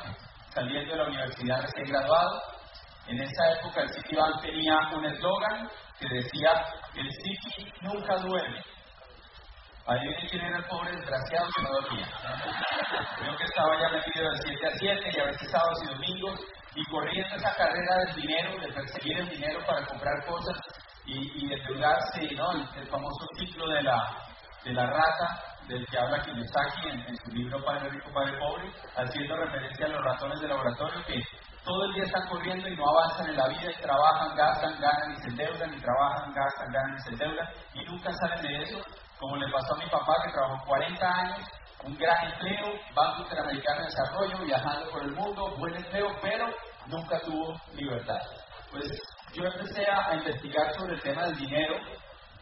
saliendo 0.52 0.90
de 0.90 0.98
la 0.98 1.08
universidad 1.08 1.62
recién 1.62 1.86
graduado. 1.86 2.59
En 3.06 3.20
esa 3.20 3.52
época 3.58 3.82
el 3.82 3.90
Citibank 3.90 4.42
tenía 4.42 4.78
un 4.94 5.04
eslogan 5.04 5.68
que 5.98 6.08
decía, 6.08 6.64
el 6.94 7.10
City 7.10 7.72
nunca 7.82 8.16
duerme. 8.16 8.62
Adivinen 9.86 10.28
quién 10.28 10.44
era 10.44 10.58
el 10.58 10.64
pobre 10.64 10.92
desgraciado 10.92 11.48
que 11.56 11.62
no 11.62 11.70
dormía. 11.70 12.06
Creo 13.18 13.36
que 13.36 13.44
estaba 13.44 13.80
ya 13.80 13.88
metido 13.88 14.30
de 14.30 14.36
7 14.44 14.66
a 14.66 14.78
7 14.78 15.10
y 15.12 15.20
a 15.20 15.24
veces 15.24 15.50
sábados 15.50 15.78
y 15.82 15.86
domingos 15.88 16.40
y 16.74 16.84
corriendo 16.84 17.36
esa 17.36 17.54
carrera 17.54 17.96
del 18.06 18.14
dinero, 18.22 18.60
de 18.60 18.72
perseguir 18.72 19.18
el 19.18 19.28
dinero 19.30 19.60
para 19.66 19.84
comprar 19.86 20.24
cosas 20.26 20.56
y, 21.06 21.44
y 21.44 21.52
endeudarse, 21.52 22.34
¿no? 22.36 22.52
el, 22.52 22.86
famoso 22.86 23.26
ciclo 23.36 23.66
de 23.68 23.82
la, 23.82 24.16
de 24.64 24.72
la 24.72 24.86
rata 24.86 25.42
del 25.66 25.84
que 25.86 25.98
habla 25.98 26.22
Kiyosaki 26.22 26.88
en, 26.88 27.00
en 27.00 27.16
su 27.16 27.30
libro 27.32 27.64
Padre 27.64 27.90
Rico, 27.90 28.10
Padre 28.12 28.38
Pobre, 28.38 28.70
haciendo 28.96 29.36
referencia 29.36 29.86
a 29.86 29.88
los 29.88 30.04
ratones 30.04 30.40
de 30.40 30.48
laboratorio 30.48 31.04
que 31.06 31.22
todo 31.64 31.84
el 31.84 31.94
día 31.94 32.04
están 32.04 32.28
corriendo 32.28 32.68
y 32.68 32.76
no 32.76 32.84
avanzan 32.88 33.30
en 33.30 33.36
la 33.36 33.48
vida 33.48 33.70
y 33.70 33.82
trabajan, 33.82 34.36
gastan, 34.36 34.80
ganan 34.80 35.12
y 35.12 35.16
se 35.16 35.28
endeudan 35.28 35.74
y 35.74 35.80
trabajan, 35.80 36.34
gastan, 36.34 36.72
ganan 36.72 36.96
y 36.96 37.00
se 37.00 37.10
endeudan 37.10 37.48
y 37.74 37.84
nunca 37.84 38.12
salen 38.12 38.42
de 38.42 38.62
eso, 38.62 38.78
como 39.18 39.36
le 39.36 39.52
pasó 39.52 39.74
a 39.74 39.78
mi 39.78 39.86
papá 39.86 40.14
que 40.24 40.32
trabajó 40.32 40.66
40 40.66 41.06
años, 41.06 41.48
un 41.84 41.96
gran 41.96 42.32
empleo, 42.32 42.74
Banco 42.94 43.22
Interamericano 43.22 43.80
de 43.80 43.86
Desarrollo, 43.86 44.44
viajando 44.44 44.90
por 44.90 45.02
el 45.02 45.12
mundo, 45.12 45.56
buen 45.58 45.74
empleo, 45.76 46.08
pero 46.22 46.46
nunca 46.86 47.20
tuvo 47.20 47.54
libertad. 47.74 48.20
Pues 48.70 48.84
yo 49.32 49.44
empecé 49.44 49.86
a 49.90 50.14
investigar 50.14 50.74
sobre 50.74 50.94
el 50.94 51.02
tema 51.02 51.26
del 51.26 51.36
dinero 51.36 51.74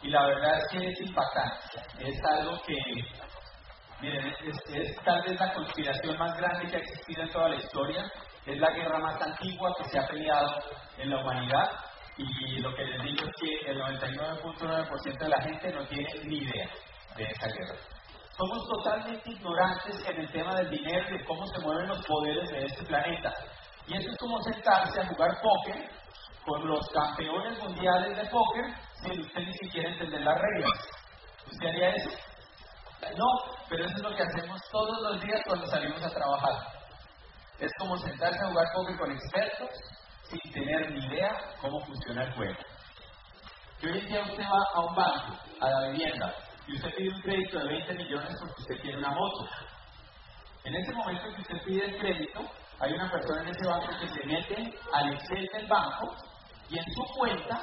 y 0.01 0.09
la 0.09 0.25
verdad 0.25 0.59
es 0.59 0.67
que 0.71 0.89
es 0.89 1.01
impactante. 1.01 1.59
Es 1.99 2.25
algo 2.25 2.61
que, 2.65 2.75
miren, 4.01 4.33
es, 4.43 4.95
tal 5.03 5.21
vez 5.23 5.39
la 5.39 5.53
conspiración 5.53 6.17
más 6.17 6.37
grande 6.37 6.69
que 6.69 6.77
ha 6.77 6.79
existido 6.79 7.23
en 7.23 7.31
toda 7.31 7.49
la 7.49 7.55
historia. 7.55 8.11
Es 8.49 8.57
la 8.57 8.71
guerra 8.71 8.97
más 8.97 9.21
antigua 9.21 9.75
que 9.77 9.89
se 9.89 9.99
ha 9.99 10.07
peleado 10.07 10.59
en 10.97 11.11
la 11.11 11.21
humanidad. 11.21 11.69
Y 12.17 12.57
lo 12.61 12.73
que 12.73 12.83
les 12.83 13.03
digo 13.03 13.23
es 13.27 13.35
que 13.39 13.71
el 13.71 13.79
99.9% 13.79 15.19
de 15.19 15.29
la 15.29 15.41
gente 15.43 15.71
no 15.71 15.85
tiene 15.85 16.09
ni 16.23 16.37
idea 16.37 16.67
de 17.15 17.23
esa 17.25 17.47
guerra. 17.47 17.79
Somos 18.35 18.67
totalmente 18.67 19.29
ignorantes 19.29 20.03
en 20.07 20.21
el 20.21 20.31
tema 20.31 20.55
del 20.55 20.71
dinero 20.71 21.05
y 21.09 21.17
de 21.19 21.25
cómo 21.25 21.45
se 21.45 21.59
mueven 21.59 21.89
los 21.89 22.03
poderes 22.07 22.49
de 22.49 22.65
este 22.65 22.85
planeta. 22.85 23.31
Y 23.85 23.97
eso 23.97 24.09
es 24.09 24.17
como 24.17 24.41
sentarse 24.41 24.99
a 24.99 25.07
jugar 25.07 25.29
póker 25.43 25.89
con 26.43 26.67
los 26.67 26.89
campeones 26.89 27.59
mundiales 27.59 28.17
de 28.17 28.25
póker 28.31 28.65
sin 29.03 29.21
usted 29.21 29.41
ni 29.41 29.53
siquiera 29.53 29.89
entender 29.89 30.21
las 30.21 30.41
reglas. 30.41 30.71
¿Usted 31.51 31.67
haría 31.67 31.89
eso? 31.89 32.09
No, 33.15 33.27
pero 33.69 33.85
eso 33.85 33.95
es 33.95 34.01
lo 34.01 34.15
que 34.15 34.23
hacemos 34.23 34.59
todos 34.71 35.01
los 35.03 35.21
días 35.21 35.39
cuando 35.45 35.67
salimos 35.67 36.03
a 36.03 36.09
trabajar. 36.09 36.78
Es 37.59 37.71
como 37.77 37.97
sentarse 37.97 38.39
a 38.41 38.47
jugar 38.47 38.65
póker 38.73 38.97
con 38.97 39.11
expertos 39.11 39.69
sin 40.29 40.51
tener 40.53 40.91
ni 40.91 41.05
idea 41.05 41.37
cómo 41.59 41.85
funciona 41.85 42.23
el 42.23 42.33
juego. 42.33 42.59
Que 43.79 43.87
hoy 43.87 43.99
en 43.99 44.07
día 44.07 44.21
usted 44.23 44.43
va 44.43 44.63
a 44.73 44.85
un 44.85 44.95
banco, 44.95 45.39
a 45.59 45.69
la 45.69 45.89
vivienda, 45.89 46.35
y 46.67 46.75
usted 46.75 46.95
pide 46.95 47.09
un 47.09 47.21
crédito 47.21 47.59
de 47.59 47.65
20 47.65 47.93
millones 47.95 48.35
porque 48.39 48.61
usted 48.61 48.81
quiere 48.81 48.97
una 48.97 49.09
moto. 49.09 49.49
En 50.63 50.75
ese 50.75 50.93
momento 50.93 51.23
que 51.35 51.41
usted 51.41 51.63
pide 51.65 51.85
el 51.85 51.97
crédito, 51.97 52.41
hay 52.79 52.93
una 52.93 53.11
persona 53.11 53.41
en 53.41 53.47
ese 53.49 53.65
banco 53.65 53.87
que 53.99 54.07
se 54.07 54.25
mete 54.25 54.79
al 54.93 55.13
Excel 55.13 55.49
del 55.53 55.67
banco 55.67 56.15
y 56.69 56.77
en 56.77 56.85
su 56.93 57.03
cuenta 57.17 57.61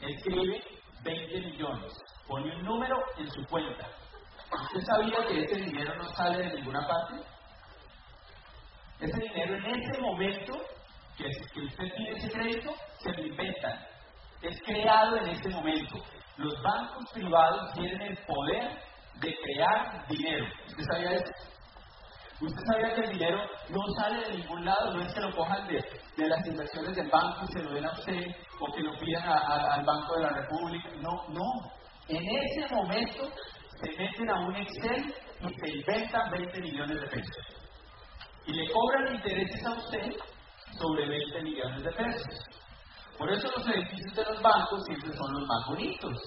escribe 0.00 0.62
20 1.02 1.40
millones, 1.40 1.92
pone 2.26 2.54
un 2.56 2.64
número 2.64 2.96
en 3.16 3.30
su 3.30 3.46
cuenta. 3.46 3.86
¿Usted 4.52 4.80
sabía 4.84 5.26
que 5.28 5.44
ese 5.44 5.56
dinero 5.56 5.94
no 5.96 6.04
sale 6.14 6.38
de 6.38 6.54
ninguna 6.56 6.86
parte? 6.86 7.14
Ese 9.00 9.18
dinero 9.18 9.56
en 9.56 9.82
ese 9.82 10.00
momento 10.00 10.52
que, 11.16 11.26
usted 11.62 11.94
pide 11.96 12.12
ese 12.12 12.30
crédito, 12.30 12.74
se 12.98 13.12
lo 13.12 13.26
inventan. 13.26 13.78
Es 14.42 14.60
creado 14.62 15.16
en 15.16 15.28
ese 15.28 15.48
momento. 15.48 15.98
Los 16.36 16.62
bancos 16.62 17.10
privados 17.12 17.72
tienen 17.74 18.00
el 18.00 18.16
poder 18.18 18.78
de 19.20 19.36
crear 19.42 20.06
dinero. 20.08 20.46
¿Usted 20.68 20.84
sabía 20.92 21.12
eso? 21.12 21.32
¿Usted 22.40 22.62
sabía 22.72 22.94
que 22.94 23.00
el 23.02 23.10
dinero 23.12 23.38
no 23.68 23.80
sale 23.98 24.26
de 24.26 24.38
ningún 24.38 24.64
lado? 24.64 24.94
No 24.94 25.02
es 25.02 25.12
que 25.12 25.20
lo 25.20 25.36
cojan 25.36 25.66
de, 25.66 25.84
las 26.16 26.46
inversiones 26.46 26.96
del 26.96 27.08
banco 27.08 27.44
y 27.44 27.52
se 27.52 27.62
lo 27.62 27.72
den 27.72 27.84
a 27.86 27.92
usted 27.92 28.26
o 28.60 28.72
que 28.72 28.82
lo 28.82 28.98
pidan 28.98 29.28
al 29.28 29.84
Banco 29.84 30.16
de 30.16 30.22
la 30.22 30.30
República. 30.30 30.88
No, 31.00 31.28
no. 31.28 31.70
En 32.08 32.22
ese 32.22 32.74
momento 32.74 33.30
se 33.82 33.90
meten 33.96 34.30
a 34.30 34.40
un 34.40 34.56
Excel 34.56 35.14
y 35.40 35.54
se 35.54 35.68
inventan 35.70 36.30
20 36.30 36.60
millones 36.60 37.00
de 37.00 37.06
pesos. 37.08 37.59
Y 38.50 38.52
le 38.52 38.72
cobran 38.72 39.14
intereses 39.14 39.64
a 39.64 39.70
usted 39.74 40.10
sobre 40.76 41.08
20 41.08 41.42
millones 41.42 41.84
de 41.84 41.92
pesos. 41.92 42.44
Por 43.16 43.30
eso 43.30 43.48
los 43.56 43.64
edificios 43.68 44.12
de 44.16 44.24
los 44.24 44.42
bancos 44.42 44.82
siempre 44.86 45.16
son 45.16 45.32
los 45.34 45.46
más 45.46 45.66
bonitos. 45.68 46.18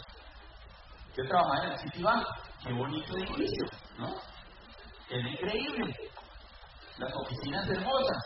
Yo 1.17 1.25
trabajaba 1.27 1.65
en 1.65 1.71
el 1.73 1.79
Citibank. 1.79 2.25
Qué 2.63 2.71
bonito 2.71 3.17
edificio, 3.17 3.65
¿no? 3.97 4.07
Es 5.09 5.33
increíble. 5.33 5.95
Las 6.97 7.13
oficinas 7.13 7.67
hermosas. 7.67 8.23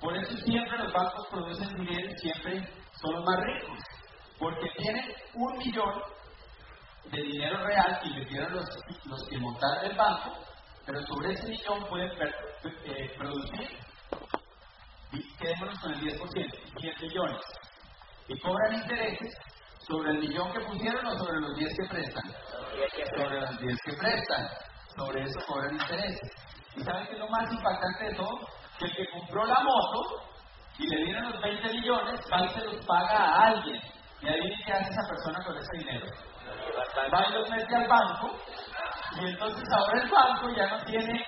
Por 0.00 0.16
eso 0.16 0.34
siempre 0.38 0.78
los 0.78 0.90
bancos 0.90 1.26
producen 1.30 1.76
dinero 1.76 2.10
y 2.10 2.18
siempre 2.20 2.72
son 3.02 3.16
los 3.16 3.24
más 3.26 3.36
ricos. 3.40 3.78
Porque 4.38 4.66
tienen 4.78 5.14
un 5.34 5.58
millón 5.58 6.02
de 7.12 7.22
dinero 7.22 7.66
real 7.66 8.00
que 8.00 8.08
invirtieron 8.08 8.54
los, 8.54 8.66
los 9.04 9.28
que 9.28 9.36
montaron 9.36 9.84
el 9.84 9.96
banco, 9.96 10.38
pero 10.86 11.00
sobre 11.06 11.32
ese 11.32 11.48
millón 11.48 11.86
pueden 11.88 12.10
eh, 12.84 13.14
producir, 13.18 13.68
quedémonos 15.38 15.80
con 15.80 15.92
el 15.92 16.00
10%, 16.00 16.80
10 16.80 17.02
millones. 17.02 17.40
Y 18.28 18.38
cobran 18.40 18.74
intereses 18.74 19.34
sobre 19.88 20.10
el 20.10 20.18
millón 20.18 20.52
que 20.52 20.60
pusieron 20.60 21.06
o 21.06 21.18
sobre 21.18 21.40
los 21.40 21.56
10 21.56 21.76
que 21.76 21.88
prestan. 21.88 22.32
Sobre 23.16 23.40
los 23.40 23.58
10 23.58 23.78
que 23.84 23.92
prestan 23.94 24.48
sobre 24.96 25.22
eso 25.22 25.40
cobran 25.46 25.72
intereses. 25.72 26.30
¿Y 26.76 26.82
saben 26.82 27.06
qué 27.06 27.12
es 27.14 27.18
lo 27.18 27.28
más 27.28 27.50
impactante 27.50 28.04
de 28.04 28.14
todo? 28.14 28.38
Que 28.78 28.84
el 28.86 28.96
que 28.96 29.06
compró 29.10 29.44
la 29.46 29.60
moto 29.60 30.22
y 30.78 30.86
le 30.86 31.04
dieron 31.04 31.32
los 31.32 31.40
20 31.40 31.68
millones, 31.74 32.20
va 32.32 32.44
y 32.44 32.48
se 32.50 32.64
los 32.64 32.86
paga 32.86 33.18
a 33.18 33.46
alguien. 33.48 33.80
Y 34.22 34.28
ahí 34.28 34.54
qué 34.64 34.72
hace 34.72 34.90
esa 34.90 35.08
persona 35.08 35.44
con 35.44 35.56
ese 35.56 35.78
dinero. 35.78 36.06
va 37.12 37.26
y 37.28 37.32
los 37.32 37.50
mete 37.50 37.76
al 37.76 37.88
banco, 37.88 38.36
y 39.16 39.26
entonces 39.26 39.68
ahora 39.72 40.02
el 40.02 40.10
banco 40.10 40.50
ya 40.50 40.66
no 40.66 40.84
tiene 40.84 41.24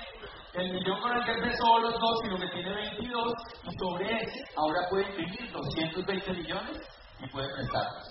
el 0.54 0.72
millón 0.72 1.00
con 1.00 1.16
el 1.16 1.24
que 1.24 1.32
empezó 1.32 1.78
los 1.78 1.94
dos, 1.94 2.18
sino 2.22 2.38
que 2.38 2.48
tiene 2.48 2.74
22, 2.74 3.32
y 3.64 3.78
sobre 3.78 4.22
ese 4.22 4.44
ahora 4.56 4.80
puede 4.90 5.04
imprimir 5.08 5.50
220 5.50 6.32
millones 6.32 6.78
y 7.20 7.28
puede 7.28 7.48
prestarlos. 7.54 8.08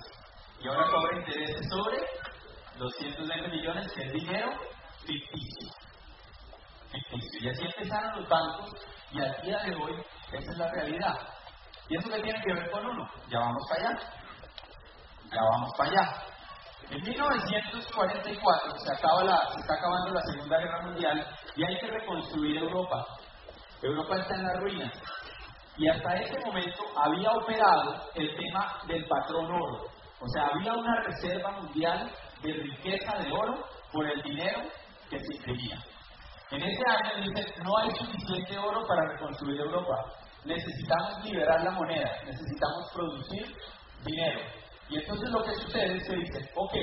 Y 0.59 0.67
ahora 0.67 0.89
cobra 0.89 1.17
intereses 1.17 1.69
sobre 1.69 1.97
220 2.77 3.47
millones, 3.49 3.91
que 3.93 4.03
es 4.03 4.13
dinero 4.13 4.51
ficticio. 5.05 5.69
Ficticio. 6.91 7.39
Y 7.41 7.49
así 7.49 7.65
empezaron 7.65 8.19
los 8.19 8.29
bancos, 8.29 8.71
y 9.11 9.21
al 9.21 9.41
día 9.41 9.59
de 9.59 9.75
hoy 9.75 10.03
esa 10.31 10.51
es 10.51 10.57
la 10.57 10.71
realidad. 10.71 11.15
¿Y 11.89 11.97
eso 11.97 12.09
qué 12.09 12.21
tiene 12.21 12.41
que 12.41 12.53
ver 12.53 12.71
con 12.71 12.85
uno? 12.85 13.09
Ya 13.29 13.39
vamos 13.39 13.67
para 13.69 13.89
allá. 13.89 13.99
Ya 15.31 15.41
vamos 15.41 15.71
para 15.77 15.89
allá. 15.91 16.30
En 16.91 17.01
1944 17.03 18.79
se, 18.79 18.91
acaba 18.91 19.23
la, 19.23 19.37
se 19.53 19.61
está 19.61 19.75
acabando 19.75 20.11
la 20.11 20.21
Segunda 20.33 20.57
Guerra 20.57 20.81
Mundial 20.81 21.27
y 21.55 21.63
hay 21.63 21.79
que 21.79 21.87
reconstruir 21.87 22.57
Europa. 22.57 23.05
Europa 23.81 24.17
está 24.17 24.35
en 24.35 24.43
la 24.43 24.53
ruina. 24.59 24.91
Y 25.77 25.87
hasta 25.87 26.15
ese 26.15 26.37
momento 26.45 26.83
había 26.97 27.31
operado 27.31 27.95
el 28.13 28.35
tema 28.35 28.77
del 28.87 29.05
patrón 29.05 29.45
oro. 29.45 29.85
O 30.19 30.27
sea, 30.33 30.47
había 30.53 30.73
una 30.73 31.01
reserva 31.03 31.51
mundial 31.61 32.11
de 32.43 32.53
riqueza 32.53 33.17
de 33.19 33.31
oro 33.31 33.65
por 33.93 34.05
el 34.05 34.21
dinero 34.23 34.59
que 35.09 35.17
se 35.17 35.35
imprimía. 35.37 35.77
En 36.51 36.61
ese 36.61 36.83
año 36.89 37.23
dice, 37.23 37.53
no 37.63 37.77
hay 37.77 37.89
suficiente 37.95 38.57
oro 38.57 38.85
para 38.85 39.13
reconstruir 39.13 39.61
Europa. 39.61 39.95
Necesitamos 40.43 41.23
liberar 41.23 41.63
la 41.63 41.71
moneda, 41.71 42.11
necesitamos 42.25 42.91
producir 42.93 43.55
dinero. 44.03 44.60
Y 44.91 44.97
entonces 44.97 45.29
lo 45.29 45.41
que 45.41 45.55
sucede 45.55 45.95
es 45.95 46.03
que 46.05 46.15
dicen, 46.17 46.49
ok, 46.53 46.73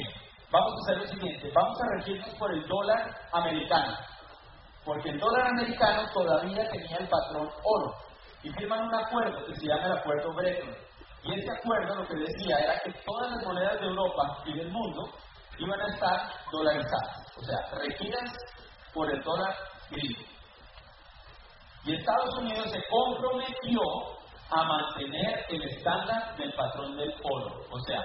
vamos 0.50 0.72
a 0.72 0.80
hacer 0.80 0.96
lo 0.96 1.06
siguiente, 1.08 1.52
vamos 1.54 1.78
a 1.78 1.96
regirnos 1.98 2.34
por 2.36 2.50
el 2.50 2.66
dólar 2.66 3.14
americano, 3.32 3.98
porque 4.82 5.10
el 5.10 5.20
dólar 5.20 5.48
americano 5.48 6.08
todavía 6.14 6.70
tenía 6.70 6.96
el 6.96 7.06
patrón 7.06 7.50
oro, 7.62 7.94
y 8.42 8.50
firman 8.52 8.84
un 8.84 8.94
acuerdo 8.94 9.44
que 9.44 9.56
se 9.56 9.66
llama 9.66 9.86
el 9.86 9.98
Acuerdo 9.98 10.32
Bretton. 10.32 10.74
Y 11.24 11.38
ese 11.38 11.50
acuerdo 11.50 11.96
lo 11.96 12.06
que 12.06 12.14
decía 12.14 12.56
era 12.58 12.80
que 12.80 12.92
todas 13.04 13.30
las 13.30 13.44
monedas 13.44 13.78
de 13.78 13.86
Europa 13.86 14.38
y 14.46 14.56
del 14.56 14.70
mundo 14.70 15.10
iban 15.58 15.80
a 15.80 15.92
estar 15.92 16.30
dolarizadas, 16.50 17.26
o 17.36 17.42
sea, 17.42 17.78
regidas 17.78 18.32
por 18.94 19.10
el 19.10 19.20
dólar 19.22 19.54
gringo. 19.90 20.22
Y 21.84 21.94
Estados 21.94 22.38
Unidos 22.38 22.70
se 22.70 22.82
comprometió 22.88 23.80
a 24.50 24.64
mantener 24.64 25.46
el 25.48 25.62
estándar 25.62 26.36
del 26.36 26.52
patrón 26.54 26.96
del 26.96 27.14
oro. 27.22 27.64
O 27.70 27.78
sea, 27.80 28.04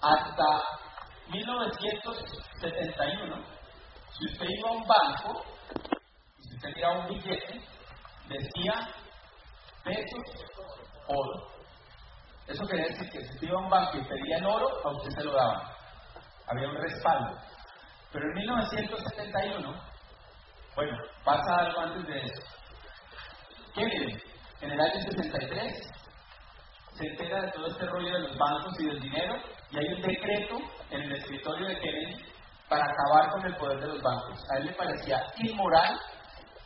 hasta 0.00 0.62
1971, 1.28 3.44
si 4.18 4.26
usted 4.26 4.46
iba 4.48 4.68
a 4.68 4.72
un 4.72 4.86
banco 4.86 5.44
si 6.40 6.54
usted 6.56 6.74
tiraba 6.74 6.98
un 7.00 7.08
billete, 7.08 7.60
decía 8.28 8.88
pesos 9.82 10.22
oro. 11.08 11.50
Eso 12.46 12.64
quería 12.66 12.86
decir 12.86 13.10
que 13.10 13.20
si 13.20 13.34
usted 13.34 13.48
iba 13.48 13.58
a 13.58 13.62
un 13.62 13.70
banco 13.70 13.98
y 13.98 14.04
pedía 14.04 14.38
el 14.38 14.46
oro, 14.46 14.68
a 14.84 14.90
usted 14.90 15.10
se 15.10 15.24
lo 15.24 15.32
daban. 15.32 15.62
Había 16.46 16.68
un 16.68 16.76
respaldo. 16.76 17.36
Pero 18.12 18.24
en 18.26 18.34
1971, 18.34 19.74
bueno, 20.76 20.96
pasa 21.24 21.56
algo 21.58 21.80
antes 21.80 22.06
de 22.06 22.18
eso. 22.18 22.42
Kennedy, 23.74 24.22
en 24.64 24.72
el 24.72 24.80
año 24.80 25.00
63, 25.02 25.92
se 26.96 27.06
entera 27.06 27.42
de 27.42 27.52
todo 27.52 27.66
este 27.66 27.86
rollo 27.86 28.12
de 28.12 28.20
los 28.20 28.38
bancos 28.38 28.72
y 28.80 28.86
del 28.86 29.00
dinero 29.00 29.34
y 29.70 29.78
hay 29.78 29.92
un 29.92 30.02
decreto 30.02 30.58
en 30.90 31.02
el 31.02 31.12
escritorio 31.16 31.68
de 31.68 31.78
Kennedy 31.80 32.24
para 32.68 32.84
acabar 32.84 33.30
con 33.32 33.44
el 33.44 33.56
poder 33.56 33.80
de 33.80 33.88
los 33.88 34.02
bancos. 34.02 34.38
A 34.50 34.58
él 34.58 34.66
le 34.66 34.72
parecía 34.72 35.20
inmoral 35.38 36.00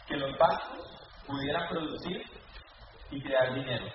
que 0.07 0.17
los 0.17 0.39
bancos 0.39 1.01
pudieran 1.27 1.69
producir 1.69 2.23
y 3.11 3.23
crear 3.23 3.55
dinero. 3.55 3.87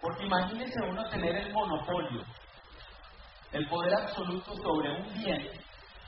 Porque 0.00 0.26
imagínese 0.26 0.80
uno 0.88 1.08
tener 1.08 1.34
el 1.34 1.52
monopolio, 1.52 2.22
el 3.52 3.68
poder 3.68 3.94
absoluto 3.94 4.54
sobre 4.62 4.92
un 4.92 5.14
bien 5.14 5.50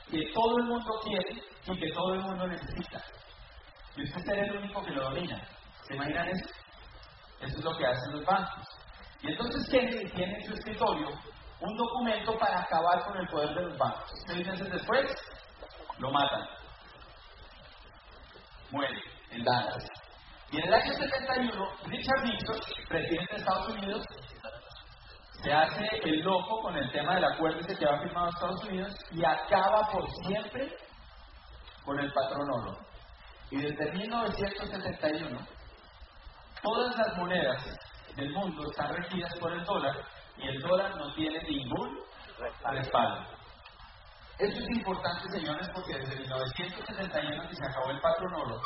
que 0.09 0.31
todo 0.33 0.57
el 0.59 0.63
mundo 0.63 0.91
quiere 1.03 1.43
y 1.65 1.77
que 1.77 1.91
todo 1.91 2.13
el 2.13 2.21
mundo 2.21 2.47
necesita. 2.47 3.03
Y 3.97 4.03
usted 4.03 4.21
ser 4.23 4.39
el 4.39 4.57
único 4.57 4.81
que 4.83 4.91
lo 4.91 5.03
domina. 5.03 5.41
¿Se 5.87 5.95
imaginan 5.95 6.29
eso? 6.29 6.58
Eso 7.41 7.57
es 7.57 7.63
lo 7.63 7.77
que 7.77 7.85
hacen 7.85 8.11
los 8.13 8.25
bancos. 8.25 8.67
Y 9.21 9.27
entonces 9.31 9.69
Kennedy 9.69 10.09
tiene 10.11 10.33
en 10.39 10.45
su 10.45 10.53
escritorio 10.53 11.09
un 11.61 11.77
documento 11.77 12.37
para 12.37 12.61
acabar 12.61 13.03
con 13.05 13.17
el 13.17 13.27
poder 13.27 13.53
de 13.55 13.61
los 13.63 13.77
bancos. 13.77 14.11
Seis 14.27 14.47
meses 14.47 14.71
después, 14.71 15.05
lo 15.97 16.11
matan. 16.11 16.47
Muere 18.71 19.01
en 19.31 19.43
Dallas. 19.43 19.83
Y 20.51 20.57
en 20.57 20.67
el 20.67 20.73
año 20.73 20.93
71, 20.93 21.67
Richard 21.85 22.23
Nixon, 22.23 22.59
presidente 22.87 23.33
de 23.33 23.39
Estados 23.39 23.69
Unidos, 23.69 24.05
se 25.43 25.53
hace 25.53 25.87
el 26.03 26.19
loco 26.21 26.61
con 26.61 26.75
el 26.75 26.91
tema 26.91 27.15
del 27.15 27.25
acuerdo 27.25 27.59
que 27.65 27.85
había 27.85 28.01
firmado 28.01 28.29
Estados 28.29 28.63
Unidos 28.65 28.95
y 29.11 29.23
acaba 29.23 29.87
por 29.91 30.09
siempre 30.25 30.75
con 31.85 31.99
el 31.99 32.11
patrón 32.11 32.49
oro. 32.51 32.77
Y 33.51 33.61
desde 33.61 33.91
1971, 33.93 35.39
todas 36.61 36.95
las 36.97 37.17
monedas 37.17 37.63
del 38.15 38.31
mundo 38.33 38.63
están 38.69 38.95
regidas 38.95 39.33
por 39.39 39.51
el 39.51 39.63
dólar 39.65 39.95
y 40.37 40.47
el 40.47 40.61
dólar 40.61 40.95
no 40.97 41.13
tiene 41.13 41.41
ningún 41.43 41.99
respaldo. 42.63 43.25
Esto 44.37 44.59
es 44.61 44.69
importante, 44.69 45.29
señores, 45.31 45.69
porque 45.73 45.97
desde 45.97 46.15
1971 46.15 47.49
que 47.49 47.55
se 47.55 47.65
acabó 47.65 47.91
el 47.91 47.99
patrón 47.99 48.33
oro, 48.35 48.61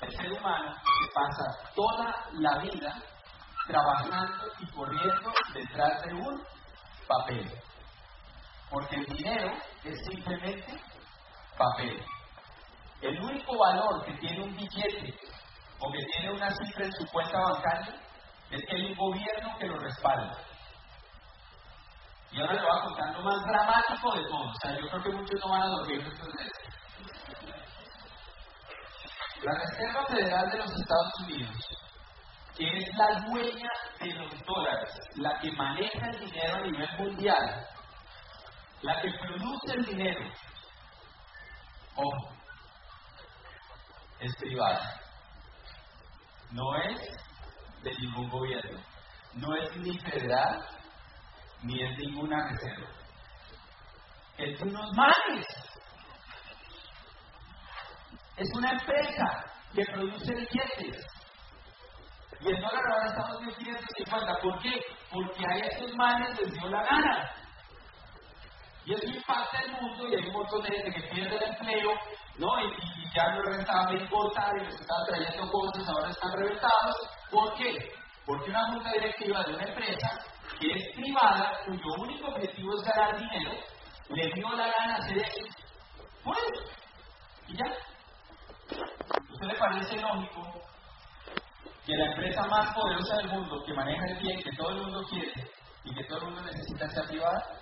el 0.00 0.16
ser 0.16 0.32
humano 0.32 0.74
pasa 1.14 1.72
toda 1.76 2.14
la 2.32 2.58
vida 2.58 3.00
trabajando 3.68 4.46
y 4.58 4.66
corriendo 4.72 5.32
detrás 5.54 6.02
de 6.02 6.14
un 6.14 6.42
papel. 7.06 7.52
Porque 8.68 8.96
el 8.96 9.06
dinero 9.06 9.52
es 9.84 9.94
simplemente 10.06 10.80
papel. 11.56 12.04
El 13.00 13.20
único 13.20 13.58
valor 13.58 14.04
que 14.04 14.12
tiene 14.14 14.42
un 14.42 14.56
billete 14.56 15.14
o 15.80 15.92
que 15.92 16.04
tiene 16.04 16.32
una 16.32 16.50
cifra 16.50 16.84
en 16.84 16.92
su 16.92 17.06
cuenta 17.06 17.38
bancaria 17.38 17.94
es 18.50 18.66
que 18.66 18.76
hay 18.76 18.84
un 18.86 18.94
gobierno 18.94 19.58
que 19.58 19.66
lo 19.66 19.78
respalda. 19.78 20.36
Y 22.32 22.40
ahora 22.40 22.54
le 22.54 22.60
voy 22.60 22.70
a 22.70 22.82
contar 22.82 23.14
lo 23.14 23.22
más 23.22 23.44
dramático 23.44 24.14
de 24.14 24.22
todo. 24.24 24.50
O 24.50 24.54
sea, 24.60 24.78
yo 24.78 24.88
creo 24.88 25.02
que 25.02 25.10
muchos 25.10 25.40
no 25.40 25.48
van 25.50 25.62
a 25.62 25.66
dormir 25.66 26.00
estos 26.00 26.34
meses. 26.34 26.70
La 29.42 29.52
Reserva 29.52 30.06
Federal 30.06 30.50
de 30.50 30.58
los 30.58 30.70
Estados 30.70 31.20
Unidos, 31.20 31.56
que 32.56 32.66
es 32.66 32.94
la 32.94 33.20
dueña 33.20 33.70
de 33.98 34.12
los 34.12 34.30
dólares, 34.44 34.90
la 35.16 35.40
que 35.40 35.50
maneja 35.52 36.06
el 36.10 36.20
dinero 36.20 36.56
a 36.56 36.60
nivel 36.60 36.98
mundial, 36.98 37.66
la 38.82 39.00
que 39.00 39.10
produce 39.12 39.72
el 39.74 39.84
dinero, 39.86 40.30
ojo, 41.96 42.34
es 44.20 44.36
privada. 44.36 45.00
No 46.52 46.76
es 46.76 47.00
de 47.82 47.92
ningún 48.00 48.28
gobierno. 48.28 48.80
No 49.34 49.54
es 49.56 49.76
ni 49.76 49.96
federal 49.98 50.66
ni 51.62 51.82
es 51.82 51.98
ninguna 51.98 52.48
reserva. 52.48 52.88
Es 54.38 54.58
de 54.58 54.68
unos 54.68 54.90
manes. 54.94 55.46
Es 58.36 58.48
una 58.56 58.70
empresa 58.72 59.44
que 59.74 59.84
produce 59.84 60.34
billetes. 60.34 61.06
Y 62.40 62.48
el 62.48 62.56
dólar 62.56 62.82
ahora 62.90 63.08
estamos 63.08 63.42
en 63.42 63.54
550. 63.54 64.40
¿Por 64.40 64.62
qué? 64.62 64.80
Porque 65.12 65.44
a 65.46 65.56
estos 65.66 65.94
manes 65.94 66.40
les 66.40 66.52
dio 66.52 66.68
la 66.68 66.82
gana. 66.82 67.30
Y 68.86 68.94
eso 68.94 69.06
impacta 69.06 69.58
el 69.60 69.72
mundo 69.72 70.08
y 70.08 70.14
hay 70.14 70.26
un 70.26 70.32
montón 70.32 70.62
de 70.62 70.70
gente 70.70 70.92
que 70.92 71.08
pierde 71.08 71.36
el 71.36 71.42
empleo, 71.42 71.90
¿no? 72.38 72.60
Y, 72.60 72.66
y 72.66 73.14
ya 73.14 73.30
no 73.30 73.42
es 73.42 73.56
rentable 73.56 74.00
importar 74.00 74.56
y 74.56 74.64
les 74.64 74.80
están 74.80 75.04
trayendo 75.06 75.50
cosas, 75.50 75.88
ahora 75.88 76.10
están 76.10 76.32
reventados. 76.32 76.96
¿Por 77.30 77.54
qué? 77.54 77.92
Porque 78.26 78.50
una 78.50 78.66
junta 78.66 78.92
directiva 78.92 79.42
de 79.44 79.54
una 79.54 79.64
empresa 79.64 80.08
que 80.58 80.66
es 80.72 80.94
privada, 80.94 81.52
cuyo 81.64 81.94
único 81.98 82.28
objetivo 82.28 82.74
es 82.76 82.82
ganar 82.82 83.18
dinero, 83.18 83.52
le 84.10 84.32
dio 84.34 84.50
la 84.50 84.66
gana 84.66 84.96
hacer 84.96 85.18
eso. 85.18 85.46
Pues, 86.22 86.38
y 87.48 87.56
ya. 87.56 87.64
¿Usted 89.30 89.46
le 89.46 89.54
parece 89.54 89.96
lógico 89.96 90.62
que 91.86 91.96
la 91.96 92.06
empresa 92.12 92.42
más 92.46 92.74
poderosa 92.74 93.16
del 93.16 93.28
mundo, 93.28 93.62
que 93.64 93.72
maneja 93.72 94.04
el 94.06 94.18
bien 94.18 94.42
que 94.42 94.56
todo 94.56 94.70
el 94.70 94.82
mundo 94.82 95.02
quiere 95.08 95.32
y 95.84 95.94
que 95.94 96.04
todo 96.04 96.18
el 96.18 96.24
mundo 96.26 96.42
necesita, 96.42 96.88
sea 96.90 97.02
privada? 97.04 97.59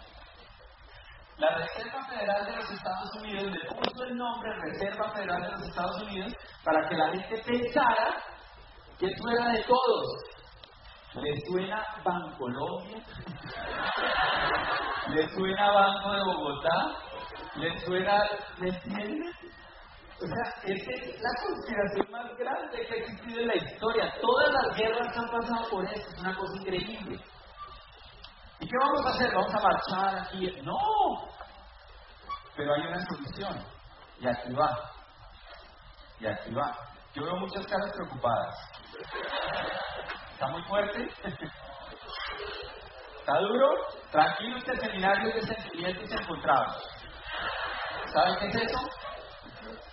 La 1.38 1.56
Reserva 1.56 2.04
Federal 2.06 2.46
de 2.46 2.56
los 2.56 2.70
Estados 2.70 3.14
Unidos 3.14 3.52
le 3.52 3.60
puso 3.70 4.04
el 4.04 4.16
nombre 4.16 4.50
Reserva 4.60 5.08
Federal 5.12 5.40
de 5.42 5.50
los 5.52 5.68
Estados 5.68 6.02
Unidos 6.02 6.32
para 6.64 6.88
que 6.88 6.96
la 6.96 7.10
gente 7.10 7.42
pensara 7.46 8.16
que 8.98 9.06
eso 9.06 9.28
era 9.30 9.52
de 9.52 9.62
todos. 9.62 10.28
¿Le 11.14 11.40
suena 11.46 11.84
Bancolombia? 12.04 12.98
¿Le 15.10 15.28
suena 15.28 15.70
Banco 15.70 16.12
de 16.12 16.24
Bogotá? 16.24 16.96
¿Le 17.54 17.78
suena. 17.80 18.20
O 20.20 20.26
sea, 20.26 20.42
es 20.64 21.22
la 21.22 21.30
conspiración 21.46 22.10
más 22.10 22.36
grande 22.36 22.86
que 22.86 22.94
ha 22.94 22.96
existido 22.96 23.40
en 23.40 23.46
la 23.46 23.56
historia. 23.56 24.12
Todas 24.20 24.52
las 24.52 24.76
guerras 24.76 25.16
han 25.16 25.30
pasado 25.30 25.70
por 25.70 25.84
eso, 25.84 26.10
es 26.10 26.18
una 26.18 26.34
cosa 26.34 26.56
increíble. 26.60 27.20
¿Y 28.60 28.66
qué 28.66 28.76
vamos 28.78 29.06
a 29.06 29.10
hacer? 29.10 29.34
¿Vamos 29.34 29.54
a 29.54 29.60
marchar 29.60 30.18
aquí? 30.20 30.60
No. 30.62 30.78
Pero 32.56 32.74
hay 32.74 32.86
una 32.86 33.06
solución. 33.06 33.64
Y 34.20 34.26
aquí 34.26 34.52
va. 34.52 34.90
Y 36.18 36.26
aquí 36.26 36.52
va. 36.52 36.74
Yo 37.14 37.24
veo 37.24 37.36
muchas 37.36 37.64
caras 37.66 37.90
preocupadas. 37.94 38.54
¿Está 40.32 40.48
muy 40.48 40.62
fuerte? 40.62 41.08
¿Está 43.20 43.38
duro? 43.40 43.70
Tranquilo 44.10 44.56
este 44.56 44.80
seminario 44.80 45.34
de 45.34 45.42
sentimientos 45.42 46.10
encontrados. 46.10 46.82
¿Saben 48.12 48.36
qué 48.40 48.46
es 48.48 48.54
eso? 48.54 48.78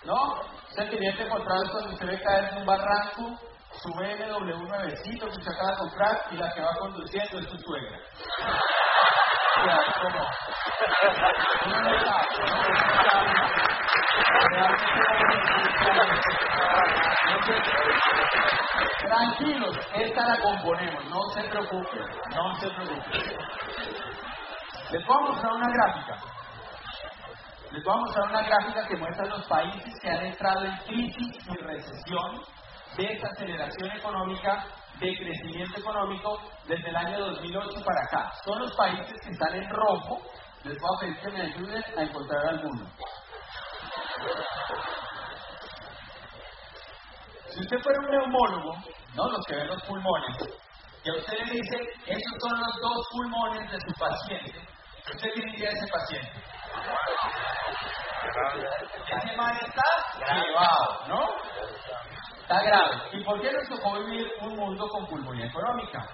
¿No? 0.06 0.41
Sentimiento 0.75 1.23
encontrado 1.23 1.63
es 1.63 1.71
cuando 1.71 1.89
usted 1.93 2.08
ve 2.08 2.21
caer 2.21 2.49
en 2.51 2.58
un 2.60 2.65
barranco 2.65 3.39
su 3.81 3.89
BMW 3.93 4.67
nuevecito 4.67 5.27
que 5.27 5.38
usted 5.38 5.51
acaba 5.51 5.71
de 5.71 5.77
comprar 5.77 6.21
y 6.31 6.38
la 6.38 6.53
que 6.53 6.61
va 6.61 6.75
conduciendo 6.79 7.39
es 7.39 7.49
su 7.49 7.57
suegra. 7.57 7.99
Tranquilos, 19.01 19.77
esta 19.93 20.25
la 20.25 20.41
componemos, 20.41 21.05
no 21.05 21.21
se 21.33 21.43
preocupen, 21.43 22.05
no 22.35 22.55
se 22.59 22.69
preocupen. 22.69 23.38
Les 24.91 25.05
voy 25.05 25.17
a 25.17 25.21
mostrar 25.21 25.53
una 25.53 25.69
gráfica. 25.69 26.17
Les 27.71 27.83
voy 27.83 27.93
a 27.93 27.97
mostrar 27.97 28.29
una 28.29 28.41
gráfica 28.43 28.88
que 28.88 28.97
muestra 28.97 29.25
los 29.25 29.45
países 29.45 29.99
que 30.01 30.09
han 30.09 30.25
entrado 30.25 30.65
en 30.65 30.77
crisis 30.88 31.47
y 31.47 31.57
recesión, 31.57 32.41
desaceleración 32.97 33.91
económica, 33.91 34.65
de 34.99 35.17
crecimiento 35.17 35.79
económico 35.79 36.39
desde 36.67 36.89
el 36.89 36.95
año 36.95 37.19
2008 37.19 37.84
para 37.84 38.01
acá. 38.03 38.31
Son 38.45 38.60
los 38.60 38.75
países 38.75 39.13
que 39.21 39.31
están 39.31 39.55
en 39.55 39.69
rojo. 39.69 40.21
Les 40.63 40.77
voy 40.79 40.89
a 40.95 40.99
pedir 40.99 41.19
que 41.19 41.31
me 41.31 41.41
ayuden 41.41 41.84
a 41.97 42.01
encontrar 42.01 42.47
alguno. 42.47 42.89
Si 47.49 47.62
usted 47.62 47.79
fuera 47.79 47.99
un 47.99 48.12
neumólogo, 48.12 48.75
¿no? 49.13 49.29
Los 49.29 49.45
que 49.47 49.55
ven 49.55 49.67
los 49.67 49.81
pulmones, 49.84 50.38
y 51.03 51.10
a 51.10 51.13
usted 51.13 51.38
le 51.38 51.53
dice, 51.53 51.77
esos 52.08 52.34
son 52.41 52.60
los 52.60 52.81
dos 52.81 53.08
pulmones 53.12 53.71
de 53.71 53.77
su 53.79 53.93
paciente, 53.99 54.60
¿usted 55.13 55.34
diría 55.36 55.69
de 55.69 55.75
ese 55.75 55.88
paciente? 55.88 56.31
Ese 59.08 59.36
mal 59.38 59.55
está 59.62 60.34
llevado, 60.34 61.08
¿no? 61.08 61.27
Está 62.45 62.62
grave. 62.62 62.95
¿Y 63.12 63.23
por 63.23 63.41
qué 63.41 63.51
nos 63.51 63.67
tocó 63.67 63.99
vivir 64.05 64.31
un 64.39 64.55
mundo 64.55 64.88
con 64.88 65.08
pulmonía 65.08 65.47
económica? 65.47 66.08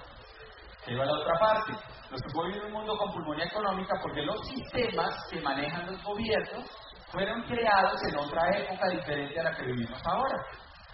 Se 0.85 0.95
va 0.95 1.03
a 1.03 1.07
la 1.07 1.19
otra 1.19 1.33
parte. 1.37 1.73
Nos 2.09 2.21
tocó 2.21 2.45
vivir 2.45 2.63
un 2.63 2.71
mundo 2.71 2.97
con 2.97 3.11
pulmonía 3.11 3.43
económica 3.47 3.99
porque 4.01 4.21
los 4.21 4.39
sistemas 4.47 5.09
que 5.29 5.41
manejan 5.41 5.87
los 5.87 6.01
gobiernos 6.01 6.63
fueron 7.11 7.43
creados 7.43 8.01
en 8.09 8.17
otra 8.17 8.57
época 8.57 8.87
diferente 8.91 9.41
a 9.41 9.43
la 9.43 9.57
que 9.57 9.63
vivimos 9.63 10.01
ahora. 10.05 10.37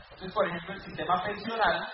Entonces, 0.10 0.34
por 0.34 0.47
ejemplo, 0.47 0.73
el 0.73 0.82
sistema 0.82 1.23
pensional, 1.23 1.88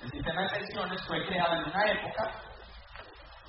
el 0.00 0.10
sistema 0.10 0.40
de 0.40 0.48
pensiones 0.48 1.06
fue 1.06 1.26
creado 1.26 1.54
en 1.56 1.64
una 1.64 1.92
época 1.92 2.32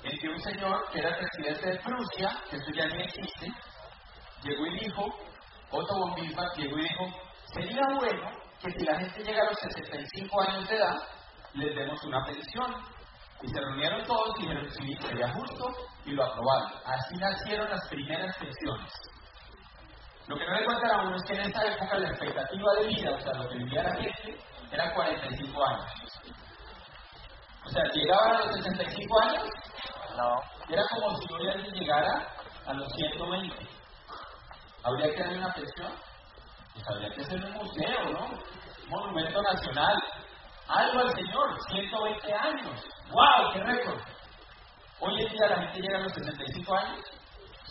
en 0.02 0.18
que 0.18 0.28
un 0.28 0.40
señor 0.42 0.90
que 0.92 0.98
era 0.98 1.16
presidente 1.16 1.70
de 1.70 1.78
Prusia, 1.78 2.36
que 2.50 2.56
esto 2.56 2.70
ya 2.74 2.86
no 2.86 2.96
existe, 2.96 3.46
llegó 4.42 4.66
y 4.66 4.78
dijo, 4.78 5.06
Otto 5.70 5.94
von 6.00 6.14
Bismarck 6.16 6.54
llegó 6.58 6.78
y 6.78 6.82
dijo, 6.82 7.06
sería 7.54 7.82
bueno 7.98 8.47
que 8.60 8.70
si 8.72 8.84
la 8.84 8.98
gente 8.98 9.22
llega 9.24 9.42
a 9.42 9.50
los 9.50 9.58
65 9.60 10.40
años 10.42 10.68
de 10.68 10.76
edad, 10.76 10.96
les 11.54 11.74
demos 11.74 12.02
una 12.04 12.24
pensión. 12.24 12.74
Y 13.40 13.46
se 13.48 13.60
reunieron 13.60 14.04
todos 14.04 14.34
y 14.38 14.42
dijeron, 14.42 14.68
sí, 14.72 14.96
sería 15.00 15.32
justo, 15.32 15.64
y 16.04 16.10
lo 16.10 16.24
aprobaron. 16.24 16.72
Así 16.84 17.16
nacieron 17.18 17.70
las 17.70 17.88
primeras 17.88 18.36
pensiones. 18.36 18.92
Lo 20.26 20.36
que 20.36 20.44
no 20.44 20.54
le 20.58 20.64
cuentan 20.64 20.90
a 20.90 21.02
uno 21.04 21.16
es 21.16 21.22
que 21.24 21.34
en 21.34 21.40
esa 21.42 21.62
época 21.64 21.98
la 21.98 22.08
expectativa 22.08 22.72
de 22.80 22.86
vida, 22.88 23.10
o 23.14 23.20
sea, 23.20 23.32
lo 23.34 23.48
que 23.48 23.58
vivía 23.58 23.82
la 23.84 23.94
gente, 23.94 24.40
era 24.72 24.92
45 24.92 25.66
años. 25.68 25.86
O 27.64 27.68
sea, 27.70 27.84
llegaban 27.94 28.36
a 28.36 28.44
los 28.46 28.56
65 28.56 29.20
años, 29.22 29.44
No. 30.16 30.42
era 30.68 30.82
como 30.88 31.16
si 31.16 31.32
hoy 31.32 31.48
alguien 31.48 31.74
llegara 31.74 32.26
a 32.66 32.72
los 32.74 32.92
120. 32.92 33.68
¿Habría 34.82 35.14
que 35.14 35.20
darle 35.22 35.38
una 35.38 35.54
pensión? 35.54 35.92
Pues 36.78 36.90
habría 36.94 37.10
que 37.10 37.22
hacer 37.22 37.44
un 37.44 37.52
museo, 37.54 38.04
¿no? 38.12 38.26
Un 38.26 38.88
monumento 38.88 39.42
nacional. 39.42 39.96
Algo 40.68 41.00
al 41.00 41.14
Señor, 41.14 41.58
120 41.70 42.34
años. 42.34 42.84
¡Wow! 43.10 43.52
¡Qué 43.52 43.64
récord! 43.64 44.00
Hoy 45.00 45.22
en 45.22 45.32
día 45.32 45.48
la 45.48 45.56
gente 45.56 45.80
llega 45.80 45.98
a 45.98 46.02
los 46.02 46.12
65 46.12 46.74
años. 46.76 47.04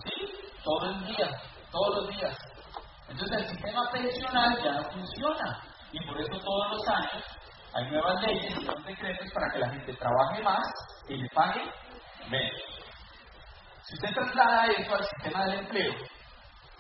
Sí, 0.03 0.11
todo 0.63 0.89
el 0.89 1.05
día, 1.05 1.29
todos 1.71 1.95
los 1.95 2.17
días. 2.17 2.37
Entonces 3.07 3.37
el 3.37 3.49
sistema 3.49 3.89
pensional 3.91 4.61
ya 4.61 4.71
no 4.73 4.89
funciona. 4.91 5.63
Y 5.93 6.05
por 6.05 6.19
eso 6.19 6.39
todos 6.43 6.71
los 6.71 6.87
años 6.89 7.23
hay 7.75 7.89
nuevas 7.89 8.21
leyes 8.23 8.57
y 8.57 8.65
nuevos 8.65 8.85
decretos 8.85 9.31
para 9.33 9.53
que 9.53 9.59
la 9.59 9.69
gente 9.69 9.93
trabaje 9.93 10.43
más 10.43 10.67
y 11.07 11.15
le 11.15 11.29
pague 11.29 11.63
menos. 12.29 12.61
Si 13.83 13.93
usted 13.93 14.13
traslada 14.13 14.65
eso 14.65 14.95
al 14.95 15.05
sistema 15.05 15.45
del 15.45 15.59
empleo, 15.59 15.93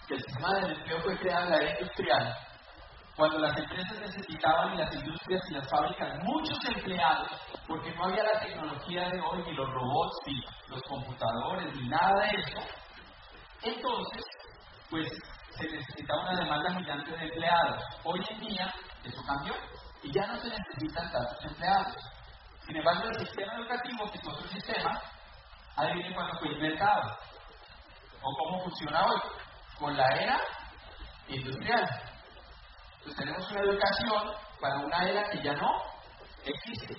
que 0.07 0.15
el 0.15 0.23
sistema 0.23 0.53
del 0.55 0.71
empleo 0.71 1.01
fue 1.01 1.17
creado 1.17 1.45
en 1.45 1.51
la 1.51 1.57
era 1.57 1.79
industrial, 1.79 2.37
cuando 3.15 3.39
las 3.39 3.57
empresas 3.57 3.99
necesitaban 3.99 4.75
y 4.75 4.77
las 4.77 4.93
industrias 4.93 5.41
y 5.49 5.53
las 5.53 5.69
fábricas 5.69 6.23
muchos 6.23 6.57
empleados, 6.65 7.27
porque 7.67 7.93
no 7.95 8.05
había 8.05 8.23
la 8.23 8.39
tecnología 8.39 9.09
de 9.09 9.19
hoy, 9.19 9.43
ni 9.43 9.53
los 9.53 9.69
robots, 9.69 10.17
ni 10.27 10.41
los 10.69 10.81
computadores, 10.83 11.75
ni 11.75 11.89
nada 11.89 12.13
de 12.21 12.39
eso, 12.39 12.59
entonces, 13.63 14.23
pues 14.89 15.09
se 15.57 15.67
necesitaba 15.67 16.29
una 16.29 16.39
demanda 16.39 16.73
gigante 16.75 17.11
de 17.11 17.23
empleados. 17.23 17.83
Hoy 18.03 18.21
en 18.29 18.39
día 18.39 18.73
eso 19.03 19.21
cambió 19.25 19.53
y 20.03 20.11
ya 20.13 20.27
no 20.27 20.37
se 20.37 20.49
necesitan 20.49 21.11
tantos 21.11 21.45
empleados. 21.45 21.95
Sin 22.65 22.75
embargo, 22.77 23.09
el 23.09 23.25
sistema 23.25 23.55
educativo, 23.55 24.11
que 24.11 24.17
es 24.19 24.27
otro 24.27 24.47
sistema, 24.49 25.01
adivinen 25.75 26.13
cuándo 26.13 26.37
fue 26.39 26.49
inventado 26.49 27.17
o 28.21 28.37
cómo 28.37 28.63
funciona 28.63 29.05
hoy, 29.05 29.21
con 29.79 29.95
la 29.95 30.07
era 30.15 30.39
industrial. 31.27 31.87
Entonces 32.99 33.17
tenemos 33.17 33.51
una 33.51 33.61
educación 33.61 34.33
para 34.59 34.75
una 34.79 35.09
era 35.09 35.29
que 35.29 35.41
ya 35.41 35.53
no 35.53 35.81
existe. 36.43 36.97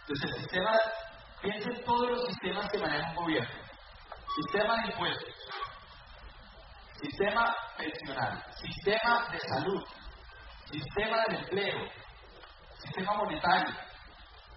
Entonces 0.00 0.30
el 0.30 0.40
sistema, 0.42 0.72
piensen 1.42 1.76
en 1.76 1.84
todos 1.84 2.10
los 2.10 2.26
sistemas 2.26 2.68
que 2.70 2.78
maneja 2.78 3.10
un 3.10 3.16
gobierno. 3.16 3.50
Sistema 4.36 4.76
de 4.76 4.92
impuestos, 4.92 5.34
sistema 7.00 7.56
pensional, 7.76 8.44
sistema 8.60 9.28
de 9.30 9.38
salud, 9.40 9.84
sistema 10.70 11.22
del 11.24 11.36
empleo, 11.36 11.88
sistema 12.82 13.14
monetario, 13.14 13.74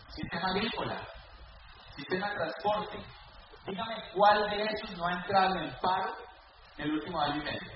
sistema 0.10 0.48
agrícola, 0.50 1.08
sistema 1.96 2.30
de 2.30 2.36
transporte. 2.36 2.98
Dígame 3.66 3.96
cuál 4.14 4.50
de 4.50 4.64
esos 4.64 4.92
no 4.98 5.08
ha 5.08 5.14
entrado 5.14 5.56
en 5.56 5.64
el 5.64 5.76
paro 5.80 6.16
el 6.82 6.94
último 6.94 7.22
año 7.22 7.42
y 7.42 7.46
medio. 7.46 7.72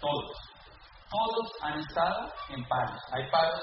Todos. 0.00 0.32
Todos 1.10 1.52
han 1.62 1.80
estado 1.80 2.32
en 2.48 2.64
paros. 2.68 3.00
Hay 3.12 3.30
paros 3.30 3.62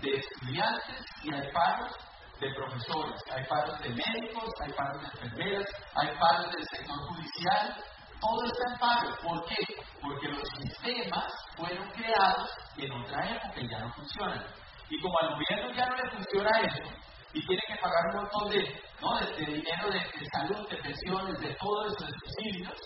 de 0.00 0.16
estudiantes 0.16 1.04
y 1.22 1.34
hay 1.34 1.52
paros 1.52 1.92
de 2.40 2.54
profesores, 2.54 3.20
hay 3.30 3.44
paros 3.44 3.78
de 3.80 3.90
médicos, 3.90 4.50
hay 4.64 4.72
paros 4.72 5.02
de 5.02 5.08
enfermeras, 5.08 5.68
hay 5.94 6.16
paros 6.18 6.52
del 6.52 6.66
sector 6.68 6.96
judicial. 7.08 7.84
Todo 8.20 8.44
está 8.44 8.72
en 8.72 8.78
paro. 8.78 9.16
¿Por 9.22 9.44
qué? 9.46 9.56
Porque 10.00 10.28
los 10.28 10.48
sistemas 10.58 11.32
fueron 11.56 11.90
creados 11.92 12.50
en 12.76 12.92
otra 12.92 13.30
época 13.30 13.60
y 13.60 13.68
ya 13.68 13.78
no 13.80 13.92
funcionan. 13.94 14.46
Y 14.88 15.00
como 15.00 15.18
al 15.20 15.34
gobierno 15.34 15.72
ya 15.72 15.86
no 15.86 15.96
le 15.96 16.10
funciona 16.10 16.50
eso, 16.62 16.90
y 17.32 17.46
tiene 17.46 17.62
que 17.68 17.76
pagar 17.76 18.06
un 18.08 18.22
montón 18.22 18.50
de, 18.50 18.82
¿no? 19.00 19.18
de, 19.18 19.46
dinero 19.46 19.88
de, 19.90 20.26
salud, 20.32 20.68
de 20.68 20.76
pensiones, 20.78 21.40
de 21.40 21.54
todo 21.54 21.86
eso, 21.86 22.04
de 22.04 22.12
subsidios, 22.12 22.78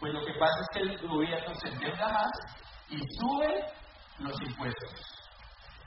pues 0.00 0.12
lo 0.14 0.24
que 0.24 0.32
pasa 0.34 0.60
es 0.60 0.68
que 0.72 0.80
el 0.80 1.08
gobierno 1.08 1.54
se 1.60 1.68
endeuda 1.68 2.08
más 2.08 2.30
y 2.88 2.98
sube 3.18 3.72
los 4.18 4.40
impuestos. 4.42 4.92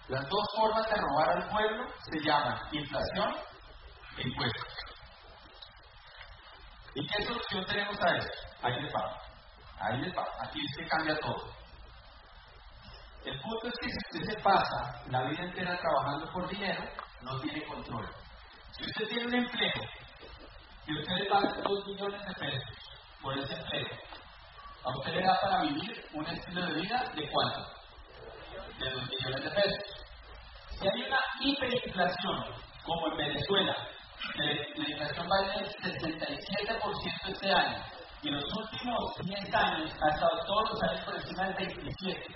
Las 0.07 0.27
dos 0.27 0.45
formas 0.55 0.89
de 0.89 0.95
robar 0.95 1.29
al 1.29 1.49
pueblo 1.49 1.85
se 2.11 2.19
llaman 2.19 2.59
inflación 2.71 3.35
e 4.17 4.27
impuestos. 4.27 4.67
¿Y 6.95 7.07
qué 7.07 7.25
solución 7.25 7.65
tenemos 7.65 8.01
a 8.01 8.17
eso? 8.17 8.29
Ahí 8.61 8.81
les 8.81 8.93
va. 8.93 9.21
Ahí 9.79 10.01
les 10.01 10.17
va. 10.17 10.27
Aquí 10.41 10.59
se 10.75 10.85
cambia 10.87 11.17
todo. 11.19 11.53
El 13.23 13.39
punto 13.39 13.67
es 13.67 13.73
que 13.79 13.89
si 13.89 14.19
usted 14.19 14.33
se 14.33 14.41
pasa 14.41 15.01
la 15.07 15.23
vida 15.23 15.43
entera 15.43 15.77
trabajando 15.77 16.29
por 16.33 16.49
dinero, 16.49 16.83
no 17.21 17.39
tiene 17.39 17.63
control. 17.65 18.09
Si 18.71 18.83
usted 18.83 19.07
tiene 19.07 19.25
un 19.27 19.33
empleo 19.35 19.81
que 20.85 20.93
ustedes 20.93 21.29
pagan 21.29 21.61
2 21.63 21.87
millones 21.87 22.25
de 22.25 22.33
pesos 22.33 22.91
por 23.21 23.37
ese 23.37 23.53
empleo, 23.53 23.87
a 24.83 24.89
usted 24.97 25.13
le 25.13 25.21
da 25.21 25.39
para 25.41 25.61
vivir 25.61 26.03
un 26.13 26.25
estilo 26.25 26.65
de 26.65 26.73
vida 26.81 27.03
de 27.15 27.29
cuánto? 27.29 27.59
De 28.79 28.89
2 28.89 29.09
millones 29.09 29.43
de 29.43 29.51
pesos. 29.51 29.83
Si 30.79 30.87
hay 30.87 31.03
una 31.03 31.19
hiperinflación, 31.39 32.43
como 32.83 33.07
en 33.07 33.17
Venezuela, 33.17 33.75
la 34.35 34.89
inflación 34.89 35.29
va 35.29 35.37
a 35.37 35.53
ser 35.53 35.67
67% 35.67 37.27
este 37.27 37.53
año, 37.53 37.77
y 38.23 38.29
en 38.29 38.35
los 38.35 38.53
últimos 38.53 39.15
10 39.23 39.55
años 39.55 39.91
ha 40.01 40.09
estado 40.09 40.45
todos 40.45 40.69
los 40.71 40.83
años 40.83 41.03
por 41.05 41.15
encima 41.15 41.47
del 41.47 41.57
27. 41.57 42.35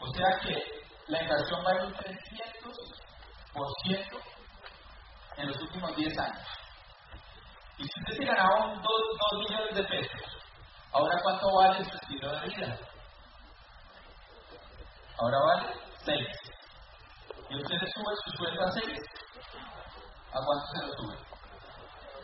O 0.00 0.12
sea 0.14 0.38
que 0.40 0.64
la 1.08 1.22
inflación 1.22 1.64
va 1.66 1.74
ir 1.74 1.82
un 1.82 1.94
300% 1.94 4.20
en 5.36 5.48
los 5.48 5.60
últimos 5.60 5.96
10 5.96 6.18
años. 6.18 6.63
Y 7.78 7.82
si 7.82 8.00
usted 8.00 8.16
se 8.16 8.24
ganaba 8.24 8.74
2, 8.74 8.84
millones 9.38 9.74
de 9.74 9.84
pesos, 9.84 10.20
¿ahora 10.92 11.20
cuánto 11.22 11.46
vale 11.56 11.84
su 11.84 11.96
estilo 11.96 12.30
de 12.32 12.48
vida? 12.48 12.78
Ahora 15.18 15.38
vale 15.46 15.74
6. 16.04 16.28
¿Y 17.50 17.56
usted 17.56 17.74
le 17.80 17.92
sube 17.92 18.14
su 18.24 18.30
sueldo 18.36 18.64
a 18.64 18.70
6? 18.72 18.84
¿A 20.30 20.38
cuánto 20.44 20.66
se 20.72 20.86
lo 20.86 20.92
sube? 20.94 21.16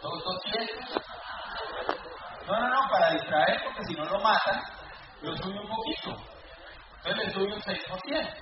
¿Dos 0.03 0.25
200? 0.25 1.03
No, 2.47 2.61
no, 2.61 2.69
no, 2.69 2.81
para 2.91 3.11
distraer, 3.11 3.63
porque 3.65 3.85
si 3.85 3.95
no 3.95 4.05
lo 4.05 4.21
matan, 4.21 4.61
lo 5.23 5.37
sube 5.37 5.61
un 5.61 5.69
poquito. 5.69 6.17
Entonces 7.05 7.27
le 7.27 7.33
sube 7.33 7.55
un 7.55 7.63
6%. 7.63 8.35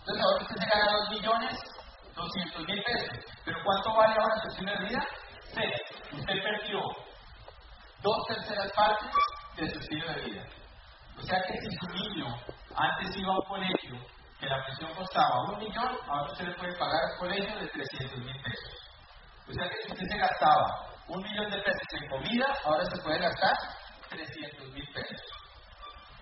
Entonces 0.00 0.24
ahora 0.24 0.42
usted 0.42 0.56
se 0.56 0.66
gana 0.66 0.92
2 0.92 1.10
millones 1.10 1.58
200 2.14 2.66
mil 2.66 2.82
pesos. 2.82 3.24
Pero 3.44 3.58
¿cuánto 3.64 3.94
vale 3.94 4.14
ahora 4.14 4.40
su 4.42 4.48
estilo 4.48 4.72
de 4.72 4.88
vida? 4.88 5.06
6. 5.54 5.70
Usted 6.12 6.42
perdió 6.42 6.80
dos 8.02 8.16
terceras 8.28 8.72
partes 8.72 9.10
de 9.56 9.70
su 9.70 9.78
estilo 9.78 10.12
de 10.14 10.20
vida. 10.22 10.42
O 11.18 11.22
sea 11.22 11.42
que 11.42 11.52
si 11.60 11.76
su 11.76 11.86
niño 11.88 12.26
antes 12.74 13.16
iba 13.16 13.32
a 13.32 13.36
un 13.36 13.46
colegio 13.46 13.98
que 14.38 14.46
la 14.46 14.64
pensión 14.64 14.94
costaba 14.94 15.44
un 15.50 15.58
millón, 15.58 15.98
ahora 16.08 16.32
usted 16.32 16.46
le 16.46 16.54
puede 16.54 16.72
pagar 16.78 17.00
el 17.12 17.18
colegio 17.18 17.58
de 17.58 17.66
300 17.68 18.18
mil 18.18 18.42
pesos. 18.42 18.72
O 19.48 19.52
sea 19.52 19.68
que 19.68 19.82
si 19.82 19.92
usted 19.92 20.06
se 20.06 20.18
gastaba 20.18 20.88
un 21.08 21.22
millón 21.22 21.50
de 21.50 21.58
pesos 21.58 21.88
en 22.00 22.08
comida, 22.08 22.46
ahora 22.64 22.84
se 22.84 23.02
puede 23.02 23.18
gastar 23.18 23.56
300 24.08 24.68
mil 24.72 24.88
pesos. 24.94 25.20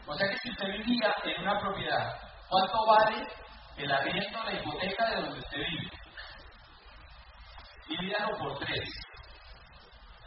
O 0.07 0.15
sea 0.15 0.29
que 0.29 0.39
si 0.39 0.51
usted 0.51 0.67
vivía 0.73 1.15
en 1.25 1.43
una 1.43 1.61
propiedad, 1.61 2.19
¿cuánto 2.49 2.87
vale 2.87 3.27
el 3.77 3.93
arriendo, 3.93 4.43
la 4.43 4.53
hipoteca 4.53 5.07
de 5.11 5.17
donde 5.17 5.39
usted 5.39 5.59
vive? 5.59 5.91
Divídalo 7.89 8.39
por 8.39 8.59
tres. 8.59 8.89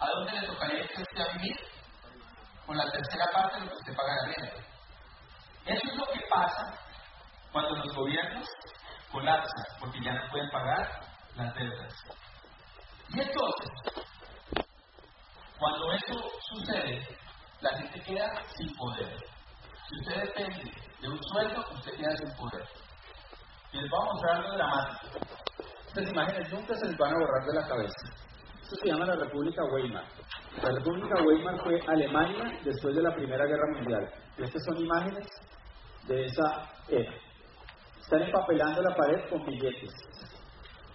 ¿A 0.02 0.08
dónde 0.16 0.32
le 0.32 0.48
tocaría 0.48 0.82
a 0.82 0.84
usted 0.84 1.22
a 1.22 1.34
vivir? 1.34 1.56
Con 2.66 2.76
la 2.76 2.90
tercera 2.90 3.26
parte 3.32 3.60
de 3.60 3.66
lo 3.66 3.72
que 3.72 3.78
usted 3.78 3.96
paga 3.96 4.14
de 4.14 4.32
arriendo. 4.32 4.68
Eso 5.68 5.92
es 5.92 5.96
lo 5.96 6.06
que 6.08 6.20
pasa 6.28 6.74
cuando 7.52 7.76
los 7.76 7.96
gobiernos 7.96 8.50
colapsan, 9.12 9.66
porque 9.80 10.02
ya 10.02 10.14
no 10.14 10.32
pueden 10.32 10.50
pagar 10.50 11.02
las 11.36 11.54
deudas. 11.54 11.94
Y 13.10 13.20
entonces, 13.20 13.70
cuando 15.60 15.94
eso 15.94 16.32
sucede, 16.50 17.08
la 17.60 17.78
gente 17.78 18.02
queda 18.02 18.28
sin 18.58 18.76
poder. 18.76 19.18
Si 19.88 20.00
usted 20.00 20.22
depende 20.24 20.72
de 21.00 21.10
un 21.10 21.24
sueldo, 21.26 21.64
usted 21.74 21.96
queda 21.96 22.18
sin 22.18 22.36
poder. 22.38 22.68
Y 23.72 23.82
les 23.82 23.90
voy 23.92 24.02
a 24.02 24.14
mostrar 24.14 24.36
algo 24.38 24.54
dramático. 24.54 25.20
Estas 25.90 26.08
imágenes 26.10 26.52
nunca 26.52 26.74
se 26.76 26.88
les 26.88 26.98
van 26.98 27.14
a 27.14 27.20
borrar 27.20 27.46
de 27.46 27.54
la 27.54 27.68
cabeza. 27.68 28.31
Esto 28.72 28.86
se 28.86 28.94
llama 28.94 29.06
la 29.06 29.18
República 29.18 29.62
Weimar. 29.66 30.06
La 30.64 30.70
República 30.72 31.22
Weimar 31.26 31.62
fue 31.62 31.78
Alemania 31.88 32.58
después 32.64 32.96
de 32.96 33.02
la 33.02 33.14
Primera 33.14 33.46
Guerra 33.46 33.68
Mundial. 33.76 34.10
Estas 34.38 34.64
son 34.64 34.78
imágenes 34.78 35.28
de 36.08 36.26
esa 36.26 36.72
era. 36.88 37.12
Están 38.00 38.22
empapelando 38.22 38.82
la 38.82 38.96
pared 38.96 39.30
con 39.30 39.46
billetes. 39.46 39.92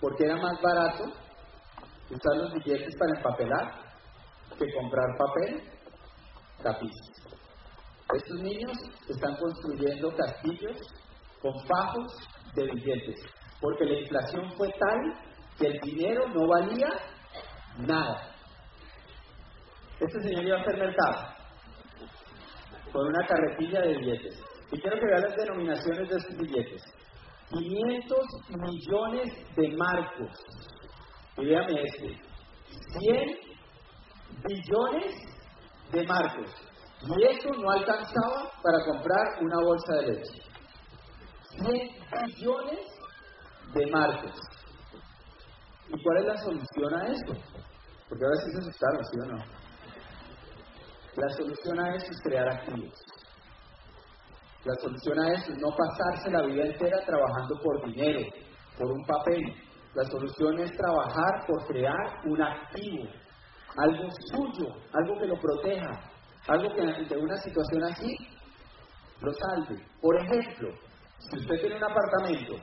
Porque 0.01 0.25
era 0.25 0.37
más 0.37 0.59
barato 0.63 1.05
usar 2.09 2.37
los 2.39 2.55
billetes 2.55 2.97
para 2.97 3.19
empapelar 3.19 3.75
que 4.59 4.75
comprar 4.75 5.07
papel, 5.19 5.63
tapiz. 6.63 6.93
Estos 8.15 8.41
niños 8.41 8.73
están 9.07 9.37
construyendo 9.37 10.17
castillos 10.17 10.79
con 11.43 11.53
fajos 11.67 12.07
de 12.55 12.73
billetes, 12.73 13.21
porque 13.61 13.85
la 13.85 14.01
inflación 14.01 14.51
fue 14.57 14.73
tal 14.79 15.37
que 15.59 15.67
el 15.67 15.79
dinero 15.81 16.27
no 16.29 16.47
valía 16.47 16.89
nada. 17.79 18.35
Este 20.01 20.23
señor 20.23 20.45
iba 20.45 20.57
a 20.59 20.61
hacer 20.61 20.77
mercado 20.77 21.37
con 22.93 23.07
una 23.07 23.27
carretilla 23.27 23.81
de 23.81 23.99
billetes. 23.99 24.41
Y 24.73 24.81
quiero 24.81 24.99
que 24.99 25.07
vean 25.07 25.23
las 25.23 25.37
denominaciones 25.37 26.09
de 26.09 26.17
estos 26.17 26.37
billetes. 26.39 26.83
500 27.51 28.19
millones 28.51 29.33
de 29.57 29.77
marcos. 29.77 30.31
Y 31.37 31.45
véame 31.45 31.83
este. 31.83 32.21
100 32.99 33.39
billones 34.45 35.15
de 35.93 36.07
marcos. 36.07 36.51
Y 37.03 37.23
eso 37.25 37.49
no 37.51 37.71
alcanzaba 37.71 38.51
para 38.63 38.79
comprar 38.87 39.43
una 39.43 39.57
bolsa 39.63 39.93
de 39.95 40.13
leche. 40.13 40.43
100 41.51 42.25
billones 42.27 42.81
de 43.75 43.87
marcos. 43.87 44.33
¿Y 45.89 46.03
cuál 46.03 46.19
es 46.19 46.25
la 46.27 46.37
solución 46.39 46.95
a 46.95 47.07
esto? 47.07 47.66
Porque 48.09 48.25
ahora 48.25 48.41
sí 48.45 48.51
se 48.53 48.59
asustaron, 48.59 49.05
¿sí 49.05 49.19
o 49.19 49.27
no? 49.33 49.67
La 51.17 51.29
solución 51.31 51.81
a 51.81 51.95
eso 51.95 52.07
es 52.11 52.21
crear 52.23 52.49
activos. 52.49 52.93
La 54.65 54.75
solución 54.83 55.19
a 55.19 55.33
eso 55.33 55.53
es 55.53 55.59
no 55.59 55.69
pasarse 55.77 56.31
la 56.31 56.43
vida 56.43 56.65
entera 56.65 56.99
trabajando 57.07 57.61
por 57.63 57.87
dinero, 57.87 58.21
por 58.79 58.91
un 58.91 59.05
papel. 59.07 59.43
La 59.95 60.05
solución 60.05 60.59
es 60.61 60.71
trabajar 60.73 61.47
por 61.47 61.67
crear 61.67 62.21
un 62.27 62.43
activo, 62.43 63.09
algo 63.79 64.09
suyo, 64.31 64.75
algo 64.93 65.19
que 65.19 65.27
lo 65.27 65.41
proteja, 65.41 66.01
algo 66.49 66.75
que 66.75 66.83
de 66.83 67.17
una 67.17 67.37
situación 67.39 67.85
así 67.85 68.15
lo 69.21 69.33
salve. 69.33 69.83
Por 70.01 70.21
ejemplo, 70.21 70.69
si 71.31 71.39
usted 71.39 71.61
tiene 71.61 71.77
un 71.77 71.85
apartamento 71.85 72.55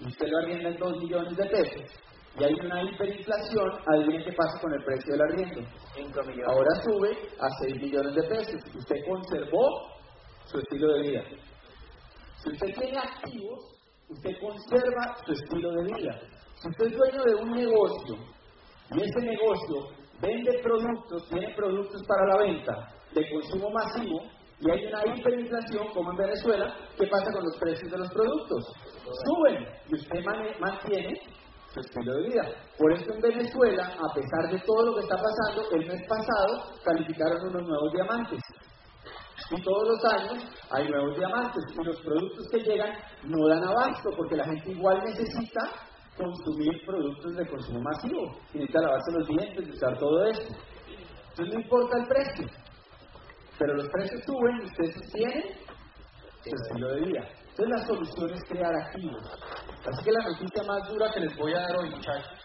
y 0.00 0.06
usted 0.06 0.26
lo 0.28 0.38
arrienda 0.38 0.68
en 0.68 0.78
2 0.78 0.98
millones 0.98 1.36
de 1.36 1.46
pesos 1.46 1.90
y 2.38 2.44
hay 2.44 2.54
una 2.64 2.82
hiperinflación, 2.82 3.70
adivinen 3.86 4.24
qué 4.24 4.32
pasa 4.32 4.60
con 4.60 4.72
el 4.72 4.84
precio 4.84 5.12
del 5.12 5.22
arriendo. 5.22 5.60
Ahora 6.46 6.74
sube 6.84 7.10
a 7.40 7.48
6 7.62 7.82
millones 7.82 8.14
de 8.14 8.22
pesos. 8.22 8.60
Usted 8.74 8.96
conservó 9.08 9.66
su 10.46 10.58
estilo 10.58 10.94
de 10.94 11.02
vida. 11.02 11.24
Si 12.42 12.50
usted 12.50 12.74
tiene 12.78 12.98
activos, 12.98 13.80
usted 14.08 14.30
conserva 14.40 15.16
su 15.26 15.32
estilo 15.32 15.72
de 15.72 15.84
vida. 15.92 16.20
Si 16.62 16.68
usted 16.68 16.86
es 16.86 16.96
dueño 16.96 17.24
de 17.24 17.34
un 17.34 17.50
negocio 17.50 18.16
y 18.92 19.02
ese 19.02 19.20
negocio 19.20 19.88
vende 20.20 20.60
productos, 20.62 21.28
tiene 21.28 21.54
productos 21.54 22.02
para 22.06 22.26
la 22.26 22.36
venta 22.38 22.94
de 23.12 23.30
consumo 23.30 23.70
masivo 23.70 24.20
y 24.60 24.70
hay 24.70 24.86
una 24.86 25.02
hiperinflación 25.06 25.88
como 25.94 26.10
en 26.10 26.16
Venezuela, 26.18 26.76
¿qué 26.98 27.06
pasa 27.06 27.32
con 27.32 27.44
los 27.44 27.56
precios 27.58 27.90
de 27.90 27.98
los 27.98 28.10
productos? 28.10 28.72
Suben 29.24 29.66
y 29.88 29.94
usted 29.94 30.24
mantiene 30.60 31.20
su 31.72 31.80
estilo 31.80 32.14
de 32.14 32.28
vida. 32.28 32.42
Por 32.78 32.92
eso 32.92 33.12
en 33.12 33.20
Venezuela, 33.20 33.84
a 33.86 34.14
pesar 34.14 34.50
de 34.50 34.58
todo 34.66 34.86
lo 34.86 34.94
que 34.94 35.00
está 35.00 35.16
pasando, 35.16 35.70
el 35.72 35.86
mes 35.86 36.02
pasado 36.08 36.74
calificaron 36.84 37.48
unos 37.48 37.62
nuevos 37.62 37.92
diamantes. 37.92 38.40
Y 39.50 39.62
todos 39.62 39.88
los 39.88 40.04
años 40.12 40.44
hay 40.70 40.88
nuevos 40.88 41.16
diamantes 41.16 41.62
y 41.72 41.84
los 41.84 42.00
productos 42.02 42.46
que 42.52 42.58
llegan 42.58 42.92
no 43.24 43.48
dan 43.48 43.64
abasto 43.64 44.10
porque 44.16 44.36
la 44.36 44.44
gente 44.44 44.70
igual 44.70 45.00
necesita 45.04 45.60
consumir 46.16 46.84
productos 46.86 47.34
de 47.36 47.48
consumo 47.48 47.80
masivo. 47.80 48.38
Y 48.52 48.58
necesita 48.58 48.80
lavarse 48.82 49.12
los 49.12 49.28
dientes, 49.28 49.68
usar 49.74 49.98
todo 49.98 50.24
esto. 50.26 50.54
Entonces 51.30 51.54
no 51.54 51.60
importa 51.60 51.96
el 51.98 52.06
precio. 52.06 52.46
Pero 53.58 53.74
los 53.74 53.88
precios 53.88 54.20
suben 54.24 54.56
y 54.60 54.64
ustedes 54.66 54.94
sostienen 54.94 55.44
su 56.42 56.54
estilo 56.54 56.88
de 56.94 57.00
vida. 57.06 57.28
Entonces 57.50 57.68
la 57.68 57.86
solución 57.86 58.30
es 58.34 58.44
crear 58.48 58.74
activos. 58.74 59.22
Así 59.86 60.04
que 60.04 60.12
la 60.12 60.28
noticia 60.28 60.62
más 60.64 60.88
dura 60.88 61.10
que 61.10 61.20
les 61.20 61.36
voy 61.36 61.54
a 61.54 61.60
dar 61.60 61.76
hoy, 61.78 61.88
muchachos, 61.88 62.38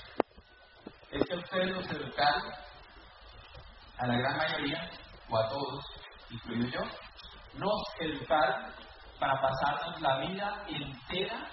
es 1.11 1.23
que 1.25 1.35
ustedes 1.35 1.69
los 1.71 1.91
educaron, 1.91 2.53
a 3.97 4.07
la 4.07 4.17
gran 4.17 4.37
mayoría, 4.37 4.89
o 5.29 5.37
a 5.37 5.49
todos, 5.49 5.85
incluido 6.29 6.69
yo, 6.69 6.81
nos 7.55 7.81
educaron 7.99 8.71
para 9.19 9.41
pasarnos 9.41 10.01
la 10.01 10.17
vida 10.19 10.65
entera 10.67 11.49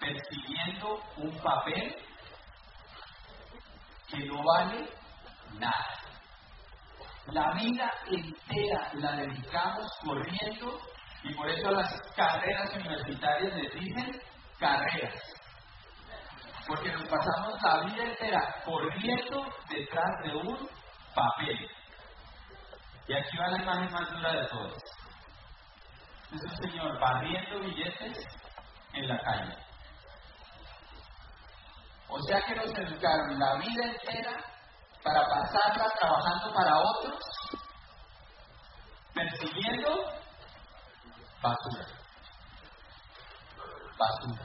persiguiendo 0.00 1.00
un 1.16 1.38
papel 1.40 1.96
que 4.08 4.24
no 4.24 4.42
vale 4.42 4.88
nada. 5.58 5.98
La 7.26 7.52
vida 7.52 7.92
entera 8.10 8.90
la 8.94 9.12
dedicamos 9.12 9.92
corriendo 10.02 10.80
y 11.22 11.34
por 11.34 11.50
eso 11.50 11.70
las 11.70 12.00
carreras 12.16 12.74
universitarias 12.74 13.54
les 13.54 13.74
dicen 13.74 14.22
carreras. 14.58 15.14
Porque 16.66 16.92
nos 16.92 17.08
pasamos 17.08 17.62
la 17.62 17.80
vida 17.84 18.04
entera 18.04 18.62
corriendo 18.64 19.46
detrás 19.70 20.22
de 20.24 20.36
un 20.36 20.68
papel. 21.14 21.70
Y 23.06 23.14
aquí 23.14 23.36
va 23.38 23.48
la 23.48 23.62
imagen 23.62 23.92
más 23.92 24.10
dura 24.10 24.32
de 24.32 24.46
todos. 24.48 24.82
Es 26.30 26.42
un 26.42 26.56
señor 26.56 27.00
barriendo 27.00 27.60
billetes 27.60 28.18
en 28.92 29.08
la 29.08 29.18
calle. 29.20 29.56
O 32.08 32.20
sea 32.22 32.40
que 32.42 32.54
nos 32.54 32.66
educaron 32.66 33.38
la 33.38 33.54
vida 33.56 33.84
entera 33.84 34.32
para 35.02 35.22
pasarla 35.26 35.88
trabajando 35.98 36.52
para 36.54 36.78
otros, 36.78 37.18
persiguiendo 39.14 40.04
basura. 41.40 41.86
Basura. 43.98 44.42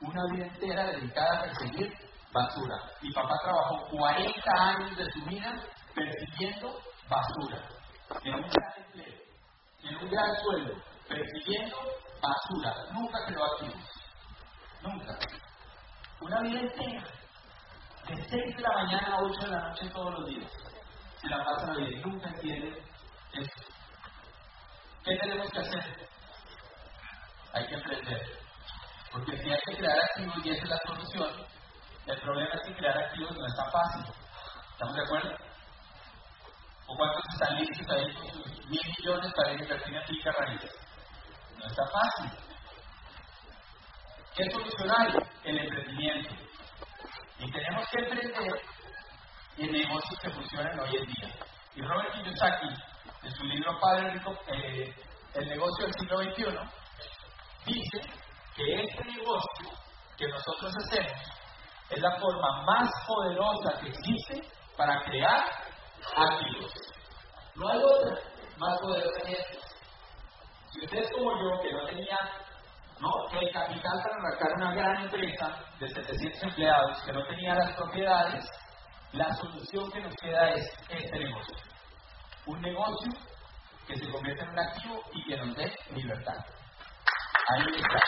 Una 0.00 0.24
vida 0.32 0.46
entera 0.46 0.84
dedicada 0.86 1.38
a 1.38 1.42
perseguir 1.42 1.92
basura. 2.32 2.76
Mi 3.02 3.12
papá 3.12 3.34
trabajó 3.42 3.86
40 3.90 4.50
años 4.56 4.96
de 4.96 5.10
su 5.12 5.24
vida 5.26 5.52
persiguiendo 5.94 6.80
basura. 7.08 7.68
En 8.24 8.34
un 8.34 8.40
gran 8.40 8.72
empleo, 8.76 9.20
en 9.82 9.96
un 9.96 10.10
gran 10.10 10.36
sueldo, 10.42 10.74
persiguiendo 11.08 11.76
basura. 12.20 12.74
Nunca 12.92 13.18
quedó 13.26 13.44
aquí. 13.44 13.72
Nunca. 14.82 15.18
Una 16.20 16.40
vida 16.40 16.60
entera. 16.60 17.04
De 18.08 18.16
6 18.28 18.56
de 18.56 18.62
la 18.62 18.72
mañana 18.72 19.16
a 19.16 19.22
8 19.22 19.40
de 19.40 19.48
la 19.48 19.68
noche 19.68 19.90
todos 19.90 20.18
los 20.18 20.26
días. 20.26 20.50
Se 21.20 21.28
la 21.28 21.44
pasa 21.44 21.72
bien. 21.74 22.02
Nunca 22.02 22.28
entiende 22.28 22.82
esto. 23.34 23.62
¿Qué 25.04 25.16
tenemos 25.16 25.50
que 25.50 25.58
hacer? 25.60 26.09
Hay 27.52 27.66
que 27.66 27.76
aprender. 27.76 28.40
Porque 29.12 29.36
si 29.36 29.50
hay 29.50 29.58
que 29.66 29.76
crear 29.76 29.98
activos 29.98 30.36
y 30.44 30.50
esa 30.50 30.62
es 30.62 30.68
la 30.70 30.78
solución, 30.86 31.46
el 32.06 32.20
problema 32.20 32.50
es 32.54 32.62
que 32.62 32.76
crear 32.76 32.98
activos 32.98 33.36
no 33.36 33.46
es 33.46 33.56
tan 33.56 33.70
fácil. 33.70 34.14
¿Estamos 34.72 34.96
de 34.96 35.02
acuerdo? 35.02 35.36
¿O 36.86 36.96
cuántos 36.96 37.22
están 37.32 37.56
listos 37.56 37.90
ahí 37.90 38.14
con 38.14 38.70
mil 38.70 38.94
millones 38.98 39.32
para 39.36 39.52
invertir 39.52 39.96
en 39.96 40.04
finca 40.04 40.32
raíces? 40.32 40.72
No 41.58 41.66
está 41.66 41.82
fácil. 41.86 42.38
¿Qué 44.34 44.50
solucionar? 44.50 45.08
El 45.44 45.58
emprendimiento. 45.58 46.34
Y 47.38 47.50
tenemos 47.50 47.88
que 47.88 47.98
emprender 47.98 48.62
en 49.56 49.72
negocios 49.72 50.20
que 50.20 50.30
funcionan 50.30 50.80
hoy 50.80 50.96
en 50.96 51.06
día. 51.06 51.34
Y 51.74 51.82
Robert 51.82 52.12
Kiyosaki, 52.14 52.68
en 53.22 53.34
su 53.34 53.44
libro 53.44 53.78
Padre 53.80 54.10
Rico, 54.12 54.34
eh, 54.48 54.94
El 55.34 55.48
negocio 55.48 55.84
del 55.84 55.94
siglo 55.94 56.18
XXI, 56.18 56.79
dice 57.66 58.00
que 58.56 58.82
este 58.82 59.04
negocio 59.04 59.70
que 60.16 60.28
nosotros 60.28 60.72
hacemos 60.84 61.12
es 61.90 62.00
la 62.00 62.18
forma 62.20 62.62
más 62.62 62.90
poderosa 63.06 63.80
que 63.80 63.88
existe 63.88 64.40
para 64.76 65.02
crear 65.02 65.44
activos. 66.16 66.72
No 67.56 67.68
hay 67.68 67.78
otra 67.82 68.16
más 68.58 68.78
poderosa 68.80 69.20
que 69.26 69.32
esta. 69.32 69.66
Si 70.72 70.84
usted 70.84 70.98
es 70.98 71.10
como 71.12 71.32
yo, 71.42 71.60
que 71.60 71.72
no 71.72 71.84
tenía 71.86 72.18
¿no? 73.00 73.40
el 73.40 73.52
capital 73.52 74.02
para 74.02 74.14
arrancar 74.16 74.52
una 74.56 74.74
gran 74.74 75.02
empresa 75.04 75.58
de 75.80 75.88
700 75.88 76.42
empleados, 76.42 77.02
que 77.02 77.12
no 77.12 77.26
tenía 77.26 77.54
las 77.54 77.74
propiedades, 77.76 78.44
la 79.12 79.34
solución 79.34 79.90
que 79.90 80.00
nos 80.00 80.14
queda 80.16 80.50
es 80.50 80.66
este 80.88 81.18
negocio. 81.18 81.56
Un 82.46 82.60
negocio 82.60 83.12
que 83.86 83.96
se 83.96 84.08
convierta 84.10 84.44
en 84.44 84.50
un 84.50 84.58
activo 84.58 85.02
y 85.12 85.24
que 85.24 85.36
nos 85.36 85.56
dé 85.56 85.74
libertad. 85.94 86.44
Ahí 87.52 87.66
está. 87.74 87.98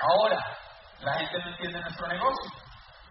Ahora, 0.00 0.36
la 1.00 1.12
gente 1.14 1.38
no 1.38 1.48
entiende 1.50 1.80
nuestro 1.80 2.06
negocio. 2.06 2.50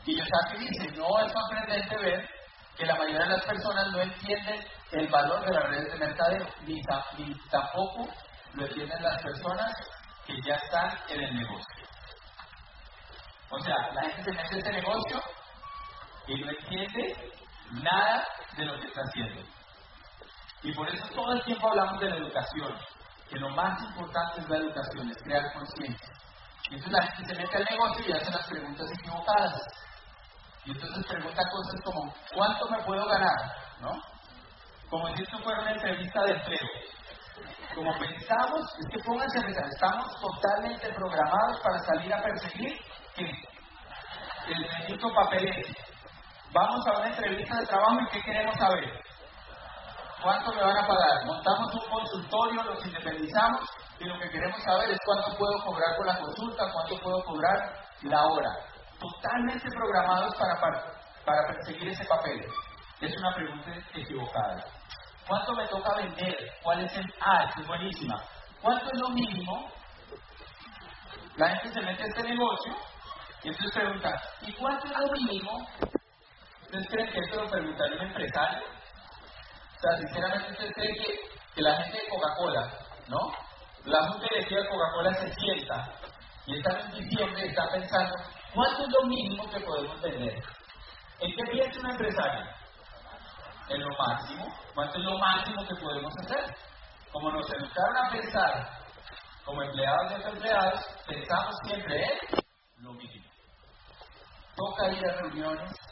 Y 0.05 0.17
yo 0.17 0.23
que 0.51 0.57
dice, 0.57 0.91
no 0.95 1.25
es 1.25 1.33
sorprendente 1.33 1.97
ver 1.97 2.29
que 2.77 2.85
la 2.85 2.95
mayoría 2.95 3.19
de 3.19 3.29
las 3.29 3.43
personas 3.43 3.91
no 3.91 4.01
entienden 4.01 4.63
el 4.91 5.07
valor 5.09 5.45
de 5.45 5.53
las 5.53 5.63
redes 5.63 5.91
de 5.91 5.99
mercadeo, 5.99 6.47
ni, 6.65 6.81
tampoco 7.49 8.07
lo 8.53 8.65
entienden 8.65 9.03
las 9.03 9.21
personas 9.21 9.73
que 10.25 10.41
ya 10.45 10.55
están 10.55 10.97
en 11.09 11.23
el 11.23 11.35
negocio. 11.35 11.87
O 13.49 13.59
sea, 13.59 13.75
la 13.93 14.01
gente 14.01 14.23
se 14.23 14.31
mete 14.31 14.53
en 14.53 14.57
este 14.59 14.71
negocio 14.71 15.21
y 16.27 16.41
no 16.41 16.49
entiende 16.49 17.31
nada 17.71 18.27
de 18.57 18.65
lo 18.65 18.79
que 18.79 18.87
está 18.87 19.01
haciendo. 19.01 19.41
Y 20.61 20.73
por 20.73 20.89
eso 20.89 21.05
todo 21.13 21.33
el 21.33 21.43
tiempo 21.43 21.69
hablamos 21.69 21.99
de 21.99 22.09
la 22.09 22.15
educación, 22.17 22.77
que 23.29 23.39
lo 23.39 23.49
más 23.49 23.81
importante 23.81 24.41
es 24.41 24.49
la 24.49 24.57
educación, 24.57 25.09
es 25.09 25.17
crear 25.23 25.53
conciencia. 25.53 26.13
Y 26.69 26.75
entonces 26.75 26.93
la 26.93 27.07
gente 27.11 27.33
se 27.33 27.41
mete 27.41 27.57
al 27.57 27.65
negocio 27.69 28.05
y 28.07 28.11
hace 28.13 28.31
las 28.31 28.47
preguntas 28.47 28.87
equivocadas. 28.97 29.61
Y 30.65 30.71
entonces 30.71 31.05
pregunta 31.05 31.41
cosas 31.51 31.81
como, 31.83 32.13
¿cuánto 32.33 32.69
me 32.69 32.81
puedo 32.83 33.05
ganar? 33.05 33.37
¿No? 33.81 34.01
Como 34.89 35.07
si 35.15 35.23
esto 35.23 35.37
fuera 35.39 35.61
una 35.61 35.71
entrevista 35.71 36.23
de 36.23 36.31
empleo. 36.31 36.69
Como 37.75 37.97
pensamos, 37.97 38.61
es 38.79 38.87
que 38.91 39.03
pónganse 39.03 39.39
a 39.39 39.41
pensar, 39.41 39.65
estamos 39.67 40.21
totalmente 40.21 40.93
programados 40.93 41.59
para 41.59 41.79
salir 41.79 42.13
a 42.13 42.21
perseguir 42.21 42.79
¿qué? 43.15 43.31
el 44.47 44.67
bendito 44.67 45.11
papelete. 45.13 45.92
Vamos 46.53 46.85
a 46.85 46.99
una 46.99 47.07
entrevista 47.07 47.57
de 47.57 47.65
trabajo 47.65 47.97
y 47.99 48.09
¿qué 48.11 48.21
queremos 48.21 48.55
saber? 48.57 49.01
¿Cuánto 50.21 50.53
me 50.53 50.61
van 50.61 50.77
a 50.77 50.87
pagar? 50.87 51.25
Montamos 51.25 51.73
un 51.73 51.89
consultorio, 51.89 52.63
los 52.63 52.85
independizamos 52.85 53.61
y 53.99 54.03
lo 54.03 54.19
que 54.19 54.29
queremos 54.29 54.61
saber 54.61 54.91
es 54.91 54.99
cuánto 55.03 55.35
puedo 55.35 55.63
cobrar 55.65 55.97
por 55.97 56.05
la 56.05 56.19
consulta, 56.19 56.71
cuánto 56.71 57.01
puedo 57.01 57.23
cobrar 57.23 57.57
la 58.03 58.21
hora. 58.21 58.49
Totalmente 58.99 59.67
programados 59.71 60.35
para, 60.35 60.83
para, 61.25 61.47
perseguir 61.47 61.89
ese 61.89 62.05
papel. 62.05 62.45
Es 63.01 63.17
una 63.17 63.33
pregunta 63.33 63.71
equivocada. 63.95 64.63
¿Cuánto 65.27 65.53
me 65.53 65.67
toca 65.67 65.95
vender? 65.95 66.37
¿Cuál 66.61 66.85
es 66.85 66.95
el 66.95 67.13
Ah, 67.19 67.51
es 67.57 67.67
buenísima. 67.67 68.21
¿Cuánto 68.61 68.85
es 68.85 68.99
lo 68.99 69.09
mínimo? 69.09 69.71
La 71.35 71.49
gente 71.49 71.73
se 71.73 71.81
mete 71.81 72.03
a 72.03 72.05
este 72.05 72.23
negocio 72.23 72.75
y 73.41 73.47
entonces 73.47 73.73
pregunta, 73.73 74.21
¿y 74.41 74.53
cuánto 74.53 74.85
es 74.85 74.93
lo 74.93 75.11
mínimo? 75.13 75.67
¿Ustedes 76.73 76.89
creen 76.89 77.11
que 77.11 77.19
esto 77.19 77.35
lo 77.35 77.49
preguntaría 77.51 78.01
un 78.01 78.07
empresario? 78.07 78.63
O 78.65 79.79
sea, 79.79 79.97
sinceramente, 79.99 80.51
¿ustedes 80.53 80.73
creen 80.73 80.95
que, 80.95 81.19
que 81.53 81.61
la 81.61 81.75
gente 81.75 81.97
de 81.99 82.07
Coca-Cola, 82.09 82.73
¿no? 83.09 83.19
La 83.85 84.07
junta 84.07 84.27
directiva 84.31 84.61
de 84.61 84.69
Coca-Cola 84.69 85.13
se 85.13 85.33
sienta 85.35 85.93
y 86.47 86.57
está 86.57 86.79
en 86.79 86.91
diciembre 86.93 87.45
está 87.45 87.69
pensando, 87.69 88.15
¿cuánto 88.55 88.81
es 88.85 88.89
lo 88.89 89.07
mínimo 89.07 89.47
que 89.51 89.59
podemos 89.59 90.01
vender? 90.01 90.33
¿En 91.19 91.35
qué 91.35 91.43
piensa 91.51 91.79
un 91.79 91.91
empresario? 91.91 92.45
En 93.69 93.81
lo 93.81 93.89
máximo. 93.95 94.47
¿Cuánto 94.73 94.97
es 94.97 95.03
lo 95.03 95.17
máximo 95.19 95.67
que 95.67 95.75
podemos 95.75 96.11
hacer? 96.23 96.55
Como 97.11 97.31
nos 97.33 97.47
educaron 97.51 97.97
a 97.97 98.09
pensar 98.09 98.69
como 99.45 99.61
empleados 99.61 100.11
y 100.11 100.27
empleados, 100.27 100.85
pensamos 101.05 101.55
siempre 101.65 102.03
en 102.03 102.83
lo 102.83 102.93
mínimo. 102.93 103.29
Toca 104.55 104.91
ir 104.91 105.05
a 105.05 105.21
reuniones. 105.21 105.82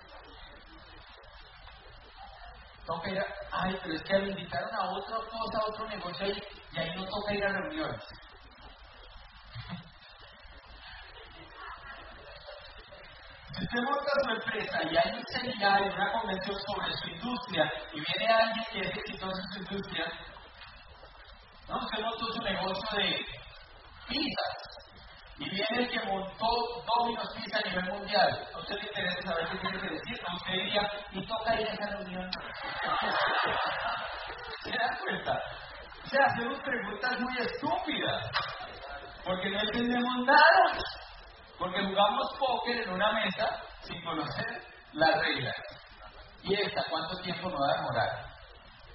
Toca 2.92 3.10
ir. 3.10 3.24
Ay, 3.52 3.80
pero 3.82 3.96
es 3.96 4.04
que 4.04 4.18
me 4.20 4.30
invitaron 4.32 4.76
a 4.76 4.92
otra 4.92 5.16
cosa, 5.16 5.60
a 5.60 5.66
otro 5.70 5.88
negocio 5.88 6.26
ahí, 6.26 6.44
y 6.74 6.80
ahí 6.80 6.94
no 6.94 7.06
toca 7.06 7.34
ir 7.34 7.46
a 7.46 7.54
reuniones. 7.54 8.02
Si 13.54 13.66
usted 13.66 13.82
monta 13.84 14.12
su 14.24 14.30
empresa 14.32 14.80
y 14.90 14.98
hay 14.98 15.18
un 15.18 15.26
seminario, 15.28 15.94
una 15.94 16.12
convención 16.14 16.58
sobre 16.66 16.98
su 16.98 17.10
industria, 17.10 17.72
y 17.94 18.00
viene 18.00 18.34
alguien 18.34 18.66
que 18.72 18.80
es 18.80 18.98
exitoso 18.98 19.38
en 19.38 19.48
su 19.50 19.60
industria, 19.60 20.06
¿no? 21.68 21.78
Usted 21.78 22.02
montó 22.02 22.26
su 22.34 22.42
negocio 22.42 22.98
de 22.98 23.26
pizzas, 24.08 24.71
y 25.42 25.50
viene 25.50 25.68
el 25.72 25.90
que 25.90 26.00
montó 26.06 26.46
Domino's 26.86 27.34
Pizza 27.36 27.58
a 27.58 27.62
nivel 27.68 27.84
mundial. 27.86 28.48
¿A 28.54 28.60
usted 28.60 28.76
le 28.76 28.86
interesa 28.88 29.24
saber 29.24 29.50
qué 29.50 29.58
tiene 29.58 29.80
que 29.80 29.90
decir? 29.90 30.22
¿A 30.28 30.36
usted 30.36 30.54
diría, 30.54 30.88
y 31.12 31.26
toca 31.26 31.60
ir 31.60 31.68
a 31.68 31.74
esa 31.74 31.88
reunión? 31.88 32.30
¿Se 34.64 34.70
da 34.70 35.00
cuenta? 35.02 35.42
O 36.06 36.08
sea, 36.08 36.28
hacemos 36.28 36.62
preguntas 36.62 37.20
muy 37.22 37.36
estúpidas, 37.40 38.30
porque 39.26 39.50
no 39.50 39.62
entendemos 39.62 40.28
nada, 40.28 40.78
porque 41.58 41.86
jugamos 41.86 42.38
póker 42.38 42.84
en 42.84 42.92
una 42.92 43.12
mesa 43.14 43.64
sin 43.82 44.00
conocer 44.04 44.62
las 44.94 45.20
reglas. 45.22 45.56
¿Y 46.44 46.54
esta 46.54 46.84
cuánto 46.88 47.18
tiempo 47.22 47.50
nos 47.50 47.62
va 47.62 47.72
a 47.72 47.78
demorar? 47.78 48.30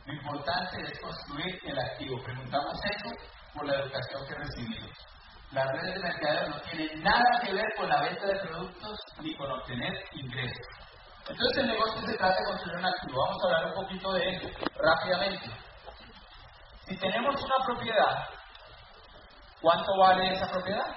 Lo 0.05 0.13
importante 0.13 0.81
es 0.83 0.97
construir 1.01 1.61
el 1.65 1.77
activo. 1.77 2.23
Preguntamos 2.23 2.79
eso 2.85 3.11
por 3.53 3.67
la 3.67 3.75
educación 3.75 4.25
que 4.29 4.35
recibimos. 4.35 5.16
Las 5.53 5.67
redes 5.73 5.95
de 5.95 6.01
mercadeo 6.01 6.49
no 6.49 6.61
tienen 6.63 7.03
nada 7.03 7.41
que 7.45 7.53
ver 7.53 7.67
con 7.77 7.89
la 7.89 8.03
venta 8.03 8.27
de 8.27 8.41
productos 8.41 8.99
ni 9.21 9.35
con 9.37 9.51
obtener 9.51 9.93
ingresos. 10.13 10.67
Entonces 11.29 11.59
el 11.59 11.67
negocio 11.69 12.01
se 12.03 12.17
trata 12.17 12.37
de 12.37 12.45
construir 12.47 12.79
un 12.79 12.87
activo. 12.87 13.25
Vamos 13.25 13.43
a 13.43 13.47
hablar 13.47 13.67
un 13.67 13.75
poquito 13.75 14.13
de 14.13 14.29
eso 14.29 14.49
rápidamente. 14.77 15.51
Si 16.89 16.97
tenemos 16.99 17.35
una 17.43 17.65
propiedad, 17.65 18.29
¿cuánto 19.61 19.97
vale 19.99 20.35
esa 20.35 20.49
propiedad? 20.49 20.97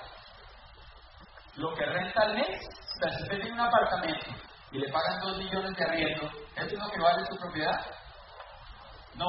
Lo 1.55 1.73
que 1.73 1.85
renta 1.85 2.21
al 2.21 2.35
mes, 2.35 2.61
o 2.95 2.99
sea, 2.99 3.17
si 3.17 3.23
usted 3.23 3.37
tiene 3.41 3.53
un 3.53 3.59
apartamento 3.59 4.29
y 4.71 4.79
le 4.79 4.91
pagan 4.91 5.19
2 5.21 5.37
millones 5.37 5.75
de 5.75 5.83
arriendo, 5.83 6.31
¿eso 6.55 6.65
es 6.65 6.73
lo 6.73 6.89
que 6.89 6.99
vale 6.99 7.25
su 7.25 7.35
propiedad? 7.37 7.85
No, 9.15 9.27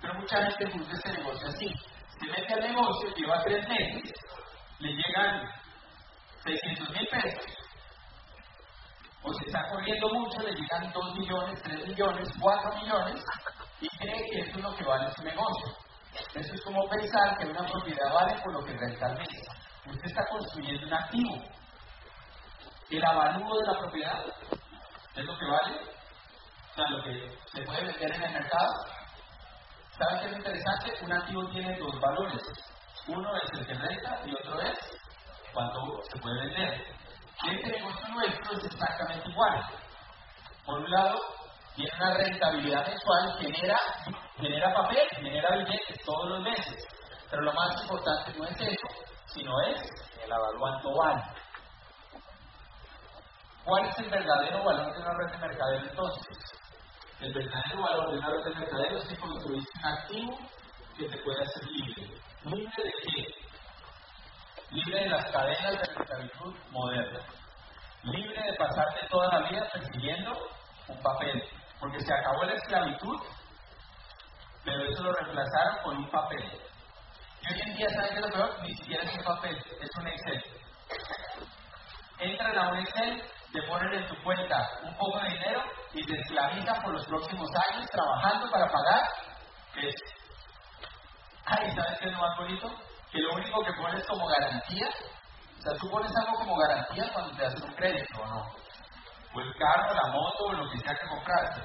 pero 0.00 0.14
mucha 0.14 0.42
gente 0.42 0.78
busca 0.78 0.94
este 0.94 1.12
negocio 1.12 1.48
así. 1.48 1.74
Se 2.18 2.26
mete 2.26 2.54
al 2.54 2.60
negocio, 2.60 3.14
lleva 3.14 3.42
tres 3.42 3.68
meses, 3.68 4.12
le 4.78 4.88
llegan 4.92 5.48
600 6.44 6.90
mil 6.90 7.08
pesos. 7.08 7.44
O 9.22 9.32
se 9.34 9.46
está 9.46 9.68
corriendo 9.70 10.08
mucho, 10.10 10.38
le 10.40 10.52
llegan 10.52 10.92
2 10.92 11.14
millones, 11.18 11.62
3 11.62 11.88
millones, 11.88 12.28
4 12.40 12.76
millones, 12.76 13.24
y 13.80 13.88
cree 13.98 14.30
que 14.30 14.40
eso 14.40 14.58
es 14.58 14.64
lo 14.64 14.76
que 14.76 14.84
vale 14.84 15.12
su 15.14 15.22
negocio. 15.22 15.76
Eso 16.34 16.54
es 16.54 16.62
como 16.62 16.88
pensar 16.88 17.36
que 17.38 17.46
una 17.46 17.66
propiedad 17.66 18.12
vale 18.12 18.40
por 18.42 18.52
lo 18.52 18.64
que 18.64 18.76
renta 18.76 19.06
al 19.06 19.18
mes. 19.18 19.28
Usted 19.86 20.04
está 20.04 20.26
construyendo 20.26 20.86
un 20.86 20.94
activo. 20.94 21.44
El 22.90 23.04
avalúo 23.04 23.58
de 23.58 23.66
la 23.66 23.78
propiedad 23.80 24.24
es 25.16 25.24
lo 25.24 25.38
que 25.38 25.44
vale, 25.46 25.80
o 26.70 26.74
sea, 26.74 26.88
lo 26.88 27.02
que 27.02 27.38
se 27.52 27.62
puede 27.62 27.84
vender 27.84 28.12
en 28.12 28.22
el 28.22 28.32
mercado. 28.32 28.72
¿Saben 29.98 30.20
qué 30.20 30.26
es 30.26 30.36
interesante? 30.36 30.92
Un 31.04 31.12
activo 31.12 31.48
tiene 31.48 31.78
dos 31.78 32.00
valores. 32.00 32.42
Uno 33.06 33.36
es 33.36 33.58
el 33.58 33.66
que 33.66 33.74
renta 33.74 34.20
y 34.26 34.34
otro 34.34 34.60
es 34.60 34.78
cuánto 35.54 36.02
se 36.10 36.18
puede 36.20 36.40
vender. 36.40 36.84
Este 37.50 37.70
negocio 37.70 38.08
nuestro 38.08 38.58
es 38.58 38.64
exactamente 38.64 39.28
igual. 39.28 39.64
Por 40.66 40.78
un 40.80 40.90
lado, 40.90 41.18
tiene 41.74 41.90
una 41.96 42.14
rentabilidad 42.14 42.86
mensual, 42.86 43.38
genera, 43.38 43.78
genera 44.36 44.74
papel, 44.74 45.08
genera 45.16 45.56
billetes 45.56 46.04
todos 46.04 46.28
los 46.28 46.40
meses. 46.42 46.84
Pero 47.30 47.42
lo 47.42 47.52
más 47.52 47.80
importante 47.80 48.32
no 48.38 48.44
es 48.44 48.60
eso, 48.60 48.88
sino 49.26 49.60
es 49.62 49.80
el 50.24 50.58
cuánto 50.58 50.94
vale. 50.96 51.22
¿Cuál 53.64 53.84
es 53.86 53.98
el 53.98 54.10
verdadero 54.10 54.62
valor 54.62 54.92
de 54.92 55.00
una 55.00 55.12
red 55.14 55.30
de 55.30 55.38
mercadeo 55.38 55.80
entonces? 55.80 56.38
El 57.20 57.32
verdadero 57.32 57.82
valor 57.82 58.10
de 58.10 58.18
una 58.18 58.28
red 58.28 58.44
de 58.44 58.54
mercadeo 58.54 58.98
es 58.98 59.08
que 59.08 59.16
construiste 59.16 59.78
un 59.78 59.86
activo 59.86 60.38
que 60.98 61.08
te 61.08 61.18
puede 61.18 61.42
hacer 61.42 61.64
libre. 61.64 62.10
¿Libre 62.44 62.84
de 62.84 62.92
qué? 63.02 63.34
Libre 64.70 65.00
de 65.00 65.08
las 65.08 65.30
cadenas 65.30 65.70
de 65.70 65.76
la 65.76 65.82
esclavitud 65.82 66.54
moderna. 66.70 67.20
Libre 68.02 68.42
de 68.42 68.52
pasarte 68.58 69.06
toda 69.08 69.28
la 69.28 69.48
vida 69.48 69.68
persiguiendo 69.72 70.48
un 70.88 71.02
papel. 71.02 71.42
Porque 71.80 72.00
se 72.00 72.12
acabó 72.12 72.44
la 72.44 72.54
esclavitud, 72.54 73.18
pero 74.64 74.84
eso 74.84 75.02
lo 75.02 75.12
reemplazaron 75.12 75.78
con 75.82 75.96
un 75.96 76.10
papel. 76.10 76.44
Y 77.42 77.52
hoy 77.52 77.60
en 77.60 77.76
día, 77.76 77.88
¿saben 77.90 78.10
qué 78.10 78.14
es 78.16 78.26
lo 78.26 78.32
peor? 78.32 78.62
Ni 78.62 78.74
siquiera 78.74 79.02
es 79.04 79.16
un 79.16 79.24
papel, 79.24 79.64
es 79.80 79.90
un 79.96 80.06
Excel. 80.06 80.44
Entran 82.18 82.58
a 82.58 82.68
un 82.72 82.78
Excel, 82.78 83.22
te 83.56 83.62
ponen 83.62 83.94
en 83.94 84.06
tu 84.06 84.22
cuenta 84.22 84.68
un 84.82 84.94
poco 84.96 85.18
de 85.18 85.30
dinero 85.30 85.64
y 85.94 86.04
te 86.04 86.20
esclavizan 86.20 86.82
por 86.82 86.92
los 86.92 87.06
próximos 87.06 87.48
años 87.70 87.88
trabajando 87.90 88.50
para 88.50 88.66
pagar 88.68 89.02
eso. 89.76 90.04
Ay, 91.46 91.74
¿sabes 91.74 91.98
qué 91.98 92.06
es 92.08 92.12
lo 92.12 92.18
más 92.18 92.36
bonito? 92.36 92.70
Que 93.10 93.20
lo 93.20 93.32
único 93.32 93.64
que 93.64 93.72
pones 93.72 94.06
como 94.06 94.26
garantía, 94.26 94.88
o 94.88 95.62
sea, 95.62 95.72
tú 95.80 95.90
pones 95.90 96.12
algo 96.16 96.34
como 96.38 96.56
garantía 96.56 97.10
cuando 97.14 97.34
te 97.34 97.46
haces 97.46 97.62
un 97.62 97.74
crédito, 97.74 98.20
¿o 98.20 98.26
no? 98.26 98.42
O 99.32 99.40
el 99.40 99.54
carro, 99.56 99.94
la 99.94 100.12
moto, 100.12 100.44
o 100.44 100.52
lo 100.52 100.70
que 100.70 100.78
sea 100.78 100.94
que 100.94 101.08
compraste. 101.08 101.62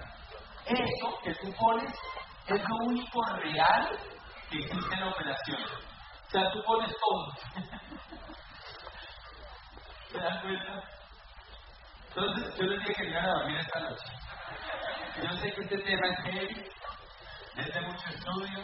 Eso 0.68 1.20
que 1.24 1.36
tú 1.36 1.54
pones 1.60 1.94
es 2.48 2.62
lo 2.70 2.76
único 2.86 3.22
real 3.36 4.00
que 4.50 4.60
existe 4.60 4.94
en 4.94 5.00
la 5.02 5.10
operación. 5.10 5.62
O 5.62 6.30
sea, 6.32 6.52
tú 6.52 6.64
pones 6.64 6.96
todo. 7.02 7.34
¿Te 10.14 10.20
das 10.20 10.42
cuenta? 10.42 11.01
Entonces, 12.14 12.56
yo 12.58 12.64
les 12.66 12.80
dije 12.80 12.94
que 12.94 13.10
iban 13.10 13.26
a 13.26 13.34
dormir 13.36 13.58
esta 13.58 13.80
noche. 13.80 14.04
Yo 15.24 15.38
sé 15.38 15.52
que 15.54 15.62
este 15.62 15.78
tema 15.78 16.08
es 16.08 16.20
heavy, 16.26 16.70
es 17.56 17.74
de 17.74 17.82
mucho 17.82 18.10
estudio. 18.10 18.60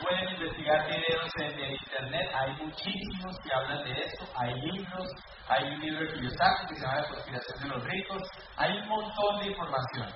Pueden 0.00 0.28
investigar 0.34 0.86
videos 0.86 1.30
en, 1.36 1.58
en, 1.58 1.72
internet, 1.72 2.30
hay 2.34 2.52
muchísimos 2.52 3.36
que 3.42 3.52
hablan 3.52 3.84
de 3.84 4.02
esto. 4.02 4.24
Hay 4.34 4.54
libros, 4.62 5.08
hay 5.48 5.64
un 5.64 5.80
libro 5.80 6.14
yo 6.22 6.30
saco 6.30 6.68
que 6.68 6.74
se 6.74 6.80
llama 6.80 7.00
La 7.02 7.08
conspiración 7.08 7.60
de 7.60 7.68
los 7.68 7.84
ricos. 7.84 8.22
Hay 8.56 8.72
un 8.78 8.88
montón 8.88 9.40
de 9.40 9.46
información. 9.46 10.14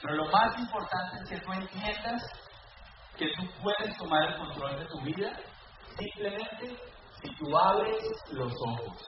Pero 0.00 0.14
lo 0.14 0.26
más 0.30 0.58
importante 0.58 1.16
es 1.22 1.28
que 1.28 1.40
tú 1.40 1.52
entiendas 1.52 2.22
que 3.18 3.28
tú 3.36 3.42
puedes 3.62 3.96
tomar 3.98 4.30
el 4.30 4.36
control 4.38 4.78
de 4.78 4.86
tu 4.86 5.00
vida 5.02 5.30
simplemente 5.98 6.76
si 7.22 7.36
tú 7.36 7.58
abres 7.58 8.02
los 8.30 8.52
ojos. 8.66 9.06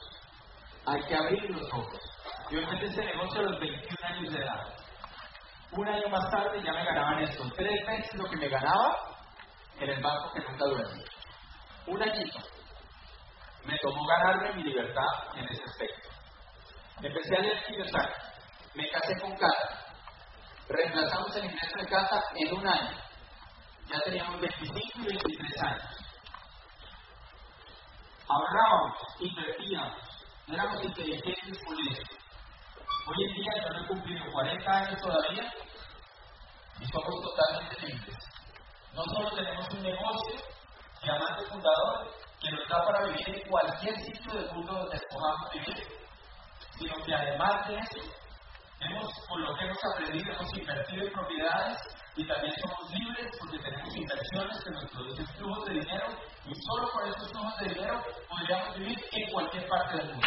Hay 0.84 1.02
que 1.02 1.16
abrir 1.16 1.50
los 1.50 1.72
ojos. 1.72 2.15
Yo 2.50 2.60
empecé 2.60 2.86
ese 2.86 3.04
negocio 3.04 3.40
a 3.40 3.42
los 3.42 3.60
21 3.60 4.06
años 4.06 4.32
de 4.32 4.38
edad. 4.38 4.66
Un 5.72 5.88
año 5.88 6.08
más 6.08 6.30
tarde 6.30 6.62
ya 6.64 6.72
me 6.72 6.84
ganaban 6.84 7.18
esto, 7.18 7.42
tres 7.56 7.86
veces 7.86 8.14
lo 8.14 8.24
que 8.30 8.36
me 8.36 8.48
ganaba 8.48 8.96
en 9.80 9.90
el 9.90 10.00
banco 10.00 10.32
que 10.32 10.40
nunca 10.42 10.64
duerme. 10.64 11.04
Un 11.86 12.02
añito. 12.02 12.38
Me 13.64 13.76
tomó 13.78 14.06
ganarme 14.06 14.54
mi 14.54 14.62
libertad 14.62 15.06
en 15.34 15.44
ese 15.44 15.62
aspecto. 15.64 16.08
Empecé 17.02 17.36
a 17.36 17.40
leer. 17.40 17.56
Me 18.74 18.88
casé 18.90 19.20
con 19.20 19.36
casa. 19.36 19.94
Reemplazamos 20.68 21.34
el 21.36 21.44
ingreso 21.46 21.78
de 21.78 21.86
casa 21.86 22.22
en 22.34 22.58
un 22.58 22.66
año. 22.66 22.96
Ya 23.88 24.00
teníamos 24.04 24.40
25 24.40 25.00
y 25.00 25.04
23 25.04 25.62
años. 25.62 25.96
Ahorrábamos, 28.28 28.96
invertíamos, 29.20 30.26
éramos 30.48 30.84
inteligentes 30.84 31.58
con 31.64 31.78
eso. 31.78 32.25
Hoy 33.08 33.22
en 33.22 33.34
día 33.34 33.52
yo 33.62 33.68
no 33.70 33.84
he 33.84 33.86
cumplido 33.86 34.32
40 34.32 34.68
años 34.68 35.00
todavía 35.00 35.52
y 36.80 36.86
somos 36.86 37.22
totalmente 37.22 37.86
libres. 37.86 38.16
No 38.94 39.04
solo 39.04 39.30
tenemos 39.30 39.70
un 39.74 39.82
negocio, 39.84 40.40
diamante 41.04 41.44
fundador, 41.44 42.10
que 42.40 42.50
nos 42.50 42.68
da 42.68 42.84
para 42.84 43.06
vivir 43.06 43.28
en 43.28 43.48
cualquier 43.48 43.94
sitio 44.00 44.32
del 44.32 44.52
mundo 44.52 44.72
donde 44.72 44.96
escojamos 44.96 45.50
vivir, 45.52 45.86
sino 46.80 46.96
que 47.04 47.14
además 47.14 47.68
de 47.68 47.76
eso, 47.76 48.12
hemos, 48.80 49.08
por 49.28 49.38
lo 49.38 49.54
que 49.54 49.64
hemos 49.66 49.78
aprendido, 49.94 50.32
hemos 50.32 50.58
invertido 50.58 51.06
en 51.06 51.12
propiedades 51.12 51.78
y 52.16 52.26
también 52.26 52.54
somos 52.60 52.90
libres 52.90 53.30
porque 53.38 53.58
tenemos 53.60 53.96
inversiones 53.96 54.64
que 54.64 54.70
nos 54.70 54.90
producen 54.90 55.26
flujos 55.38 55.64
de 55.66 55.72
dinero 55.74 56.06
y 56.44 56.54
solo 56.54 56.90
con 56.90 57.08
esos 57.08 57.30
flujos 57.30 57.56
de 57.58 57.68
dinero 57.68 58.02
podríamos 58.28 58.78
vivir 58.78 58.98
en 59.12 59.30
cualquier 59.30 59.68
parte 59.68 59.96
del 59.96 60.08
mundo. 60.08 60.26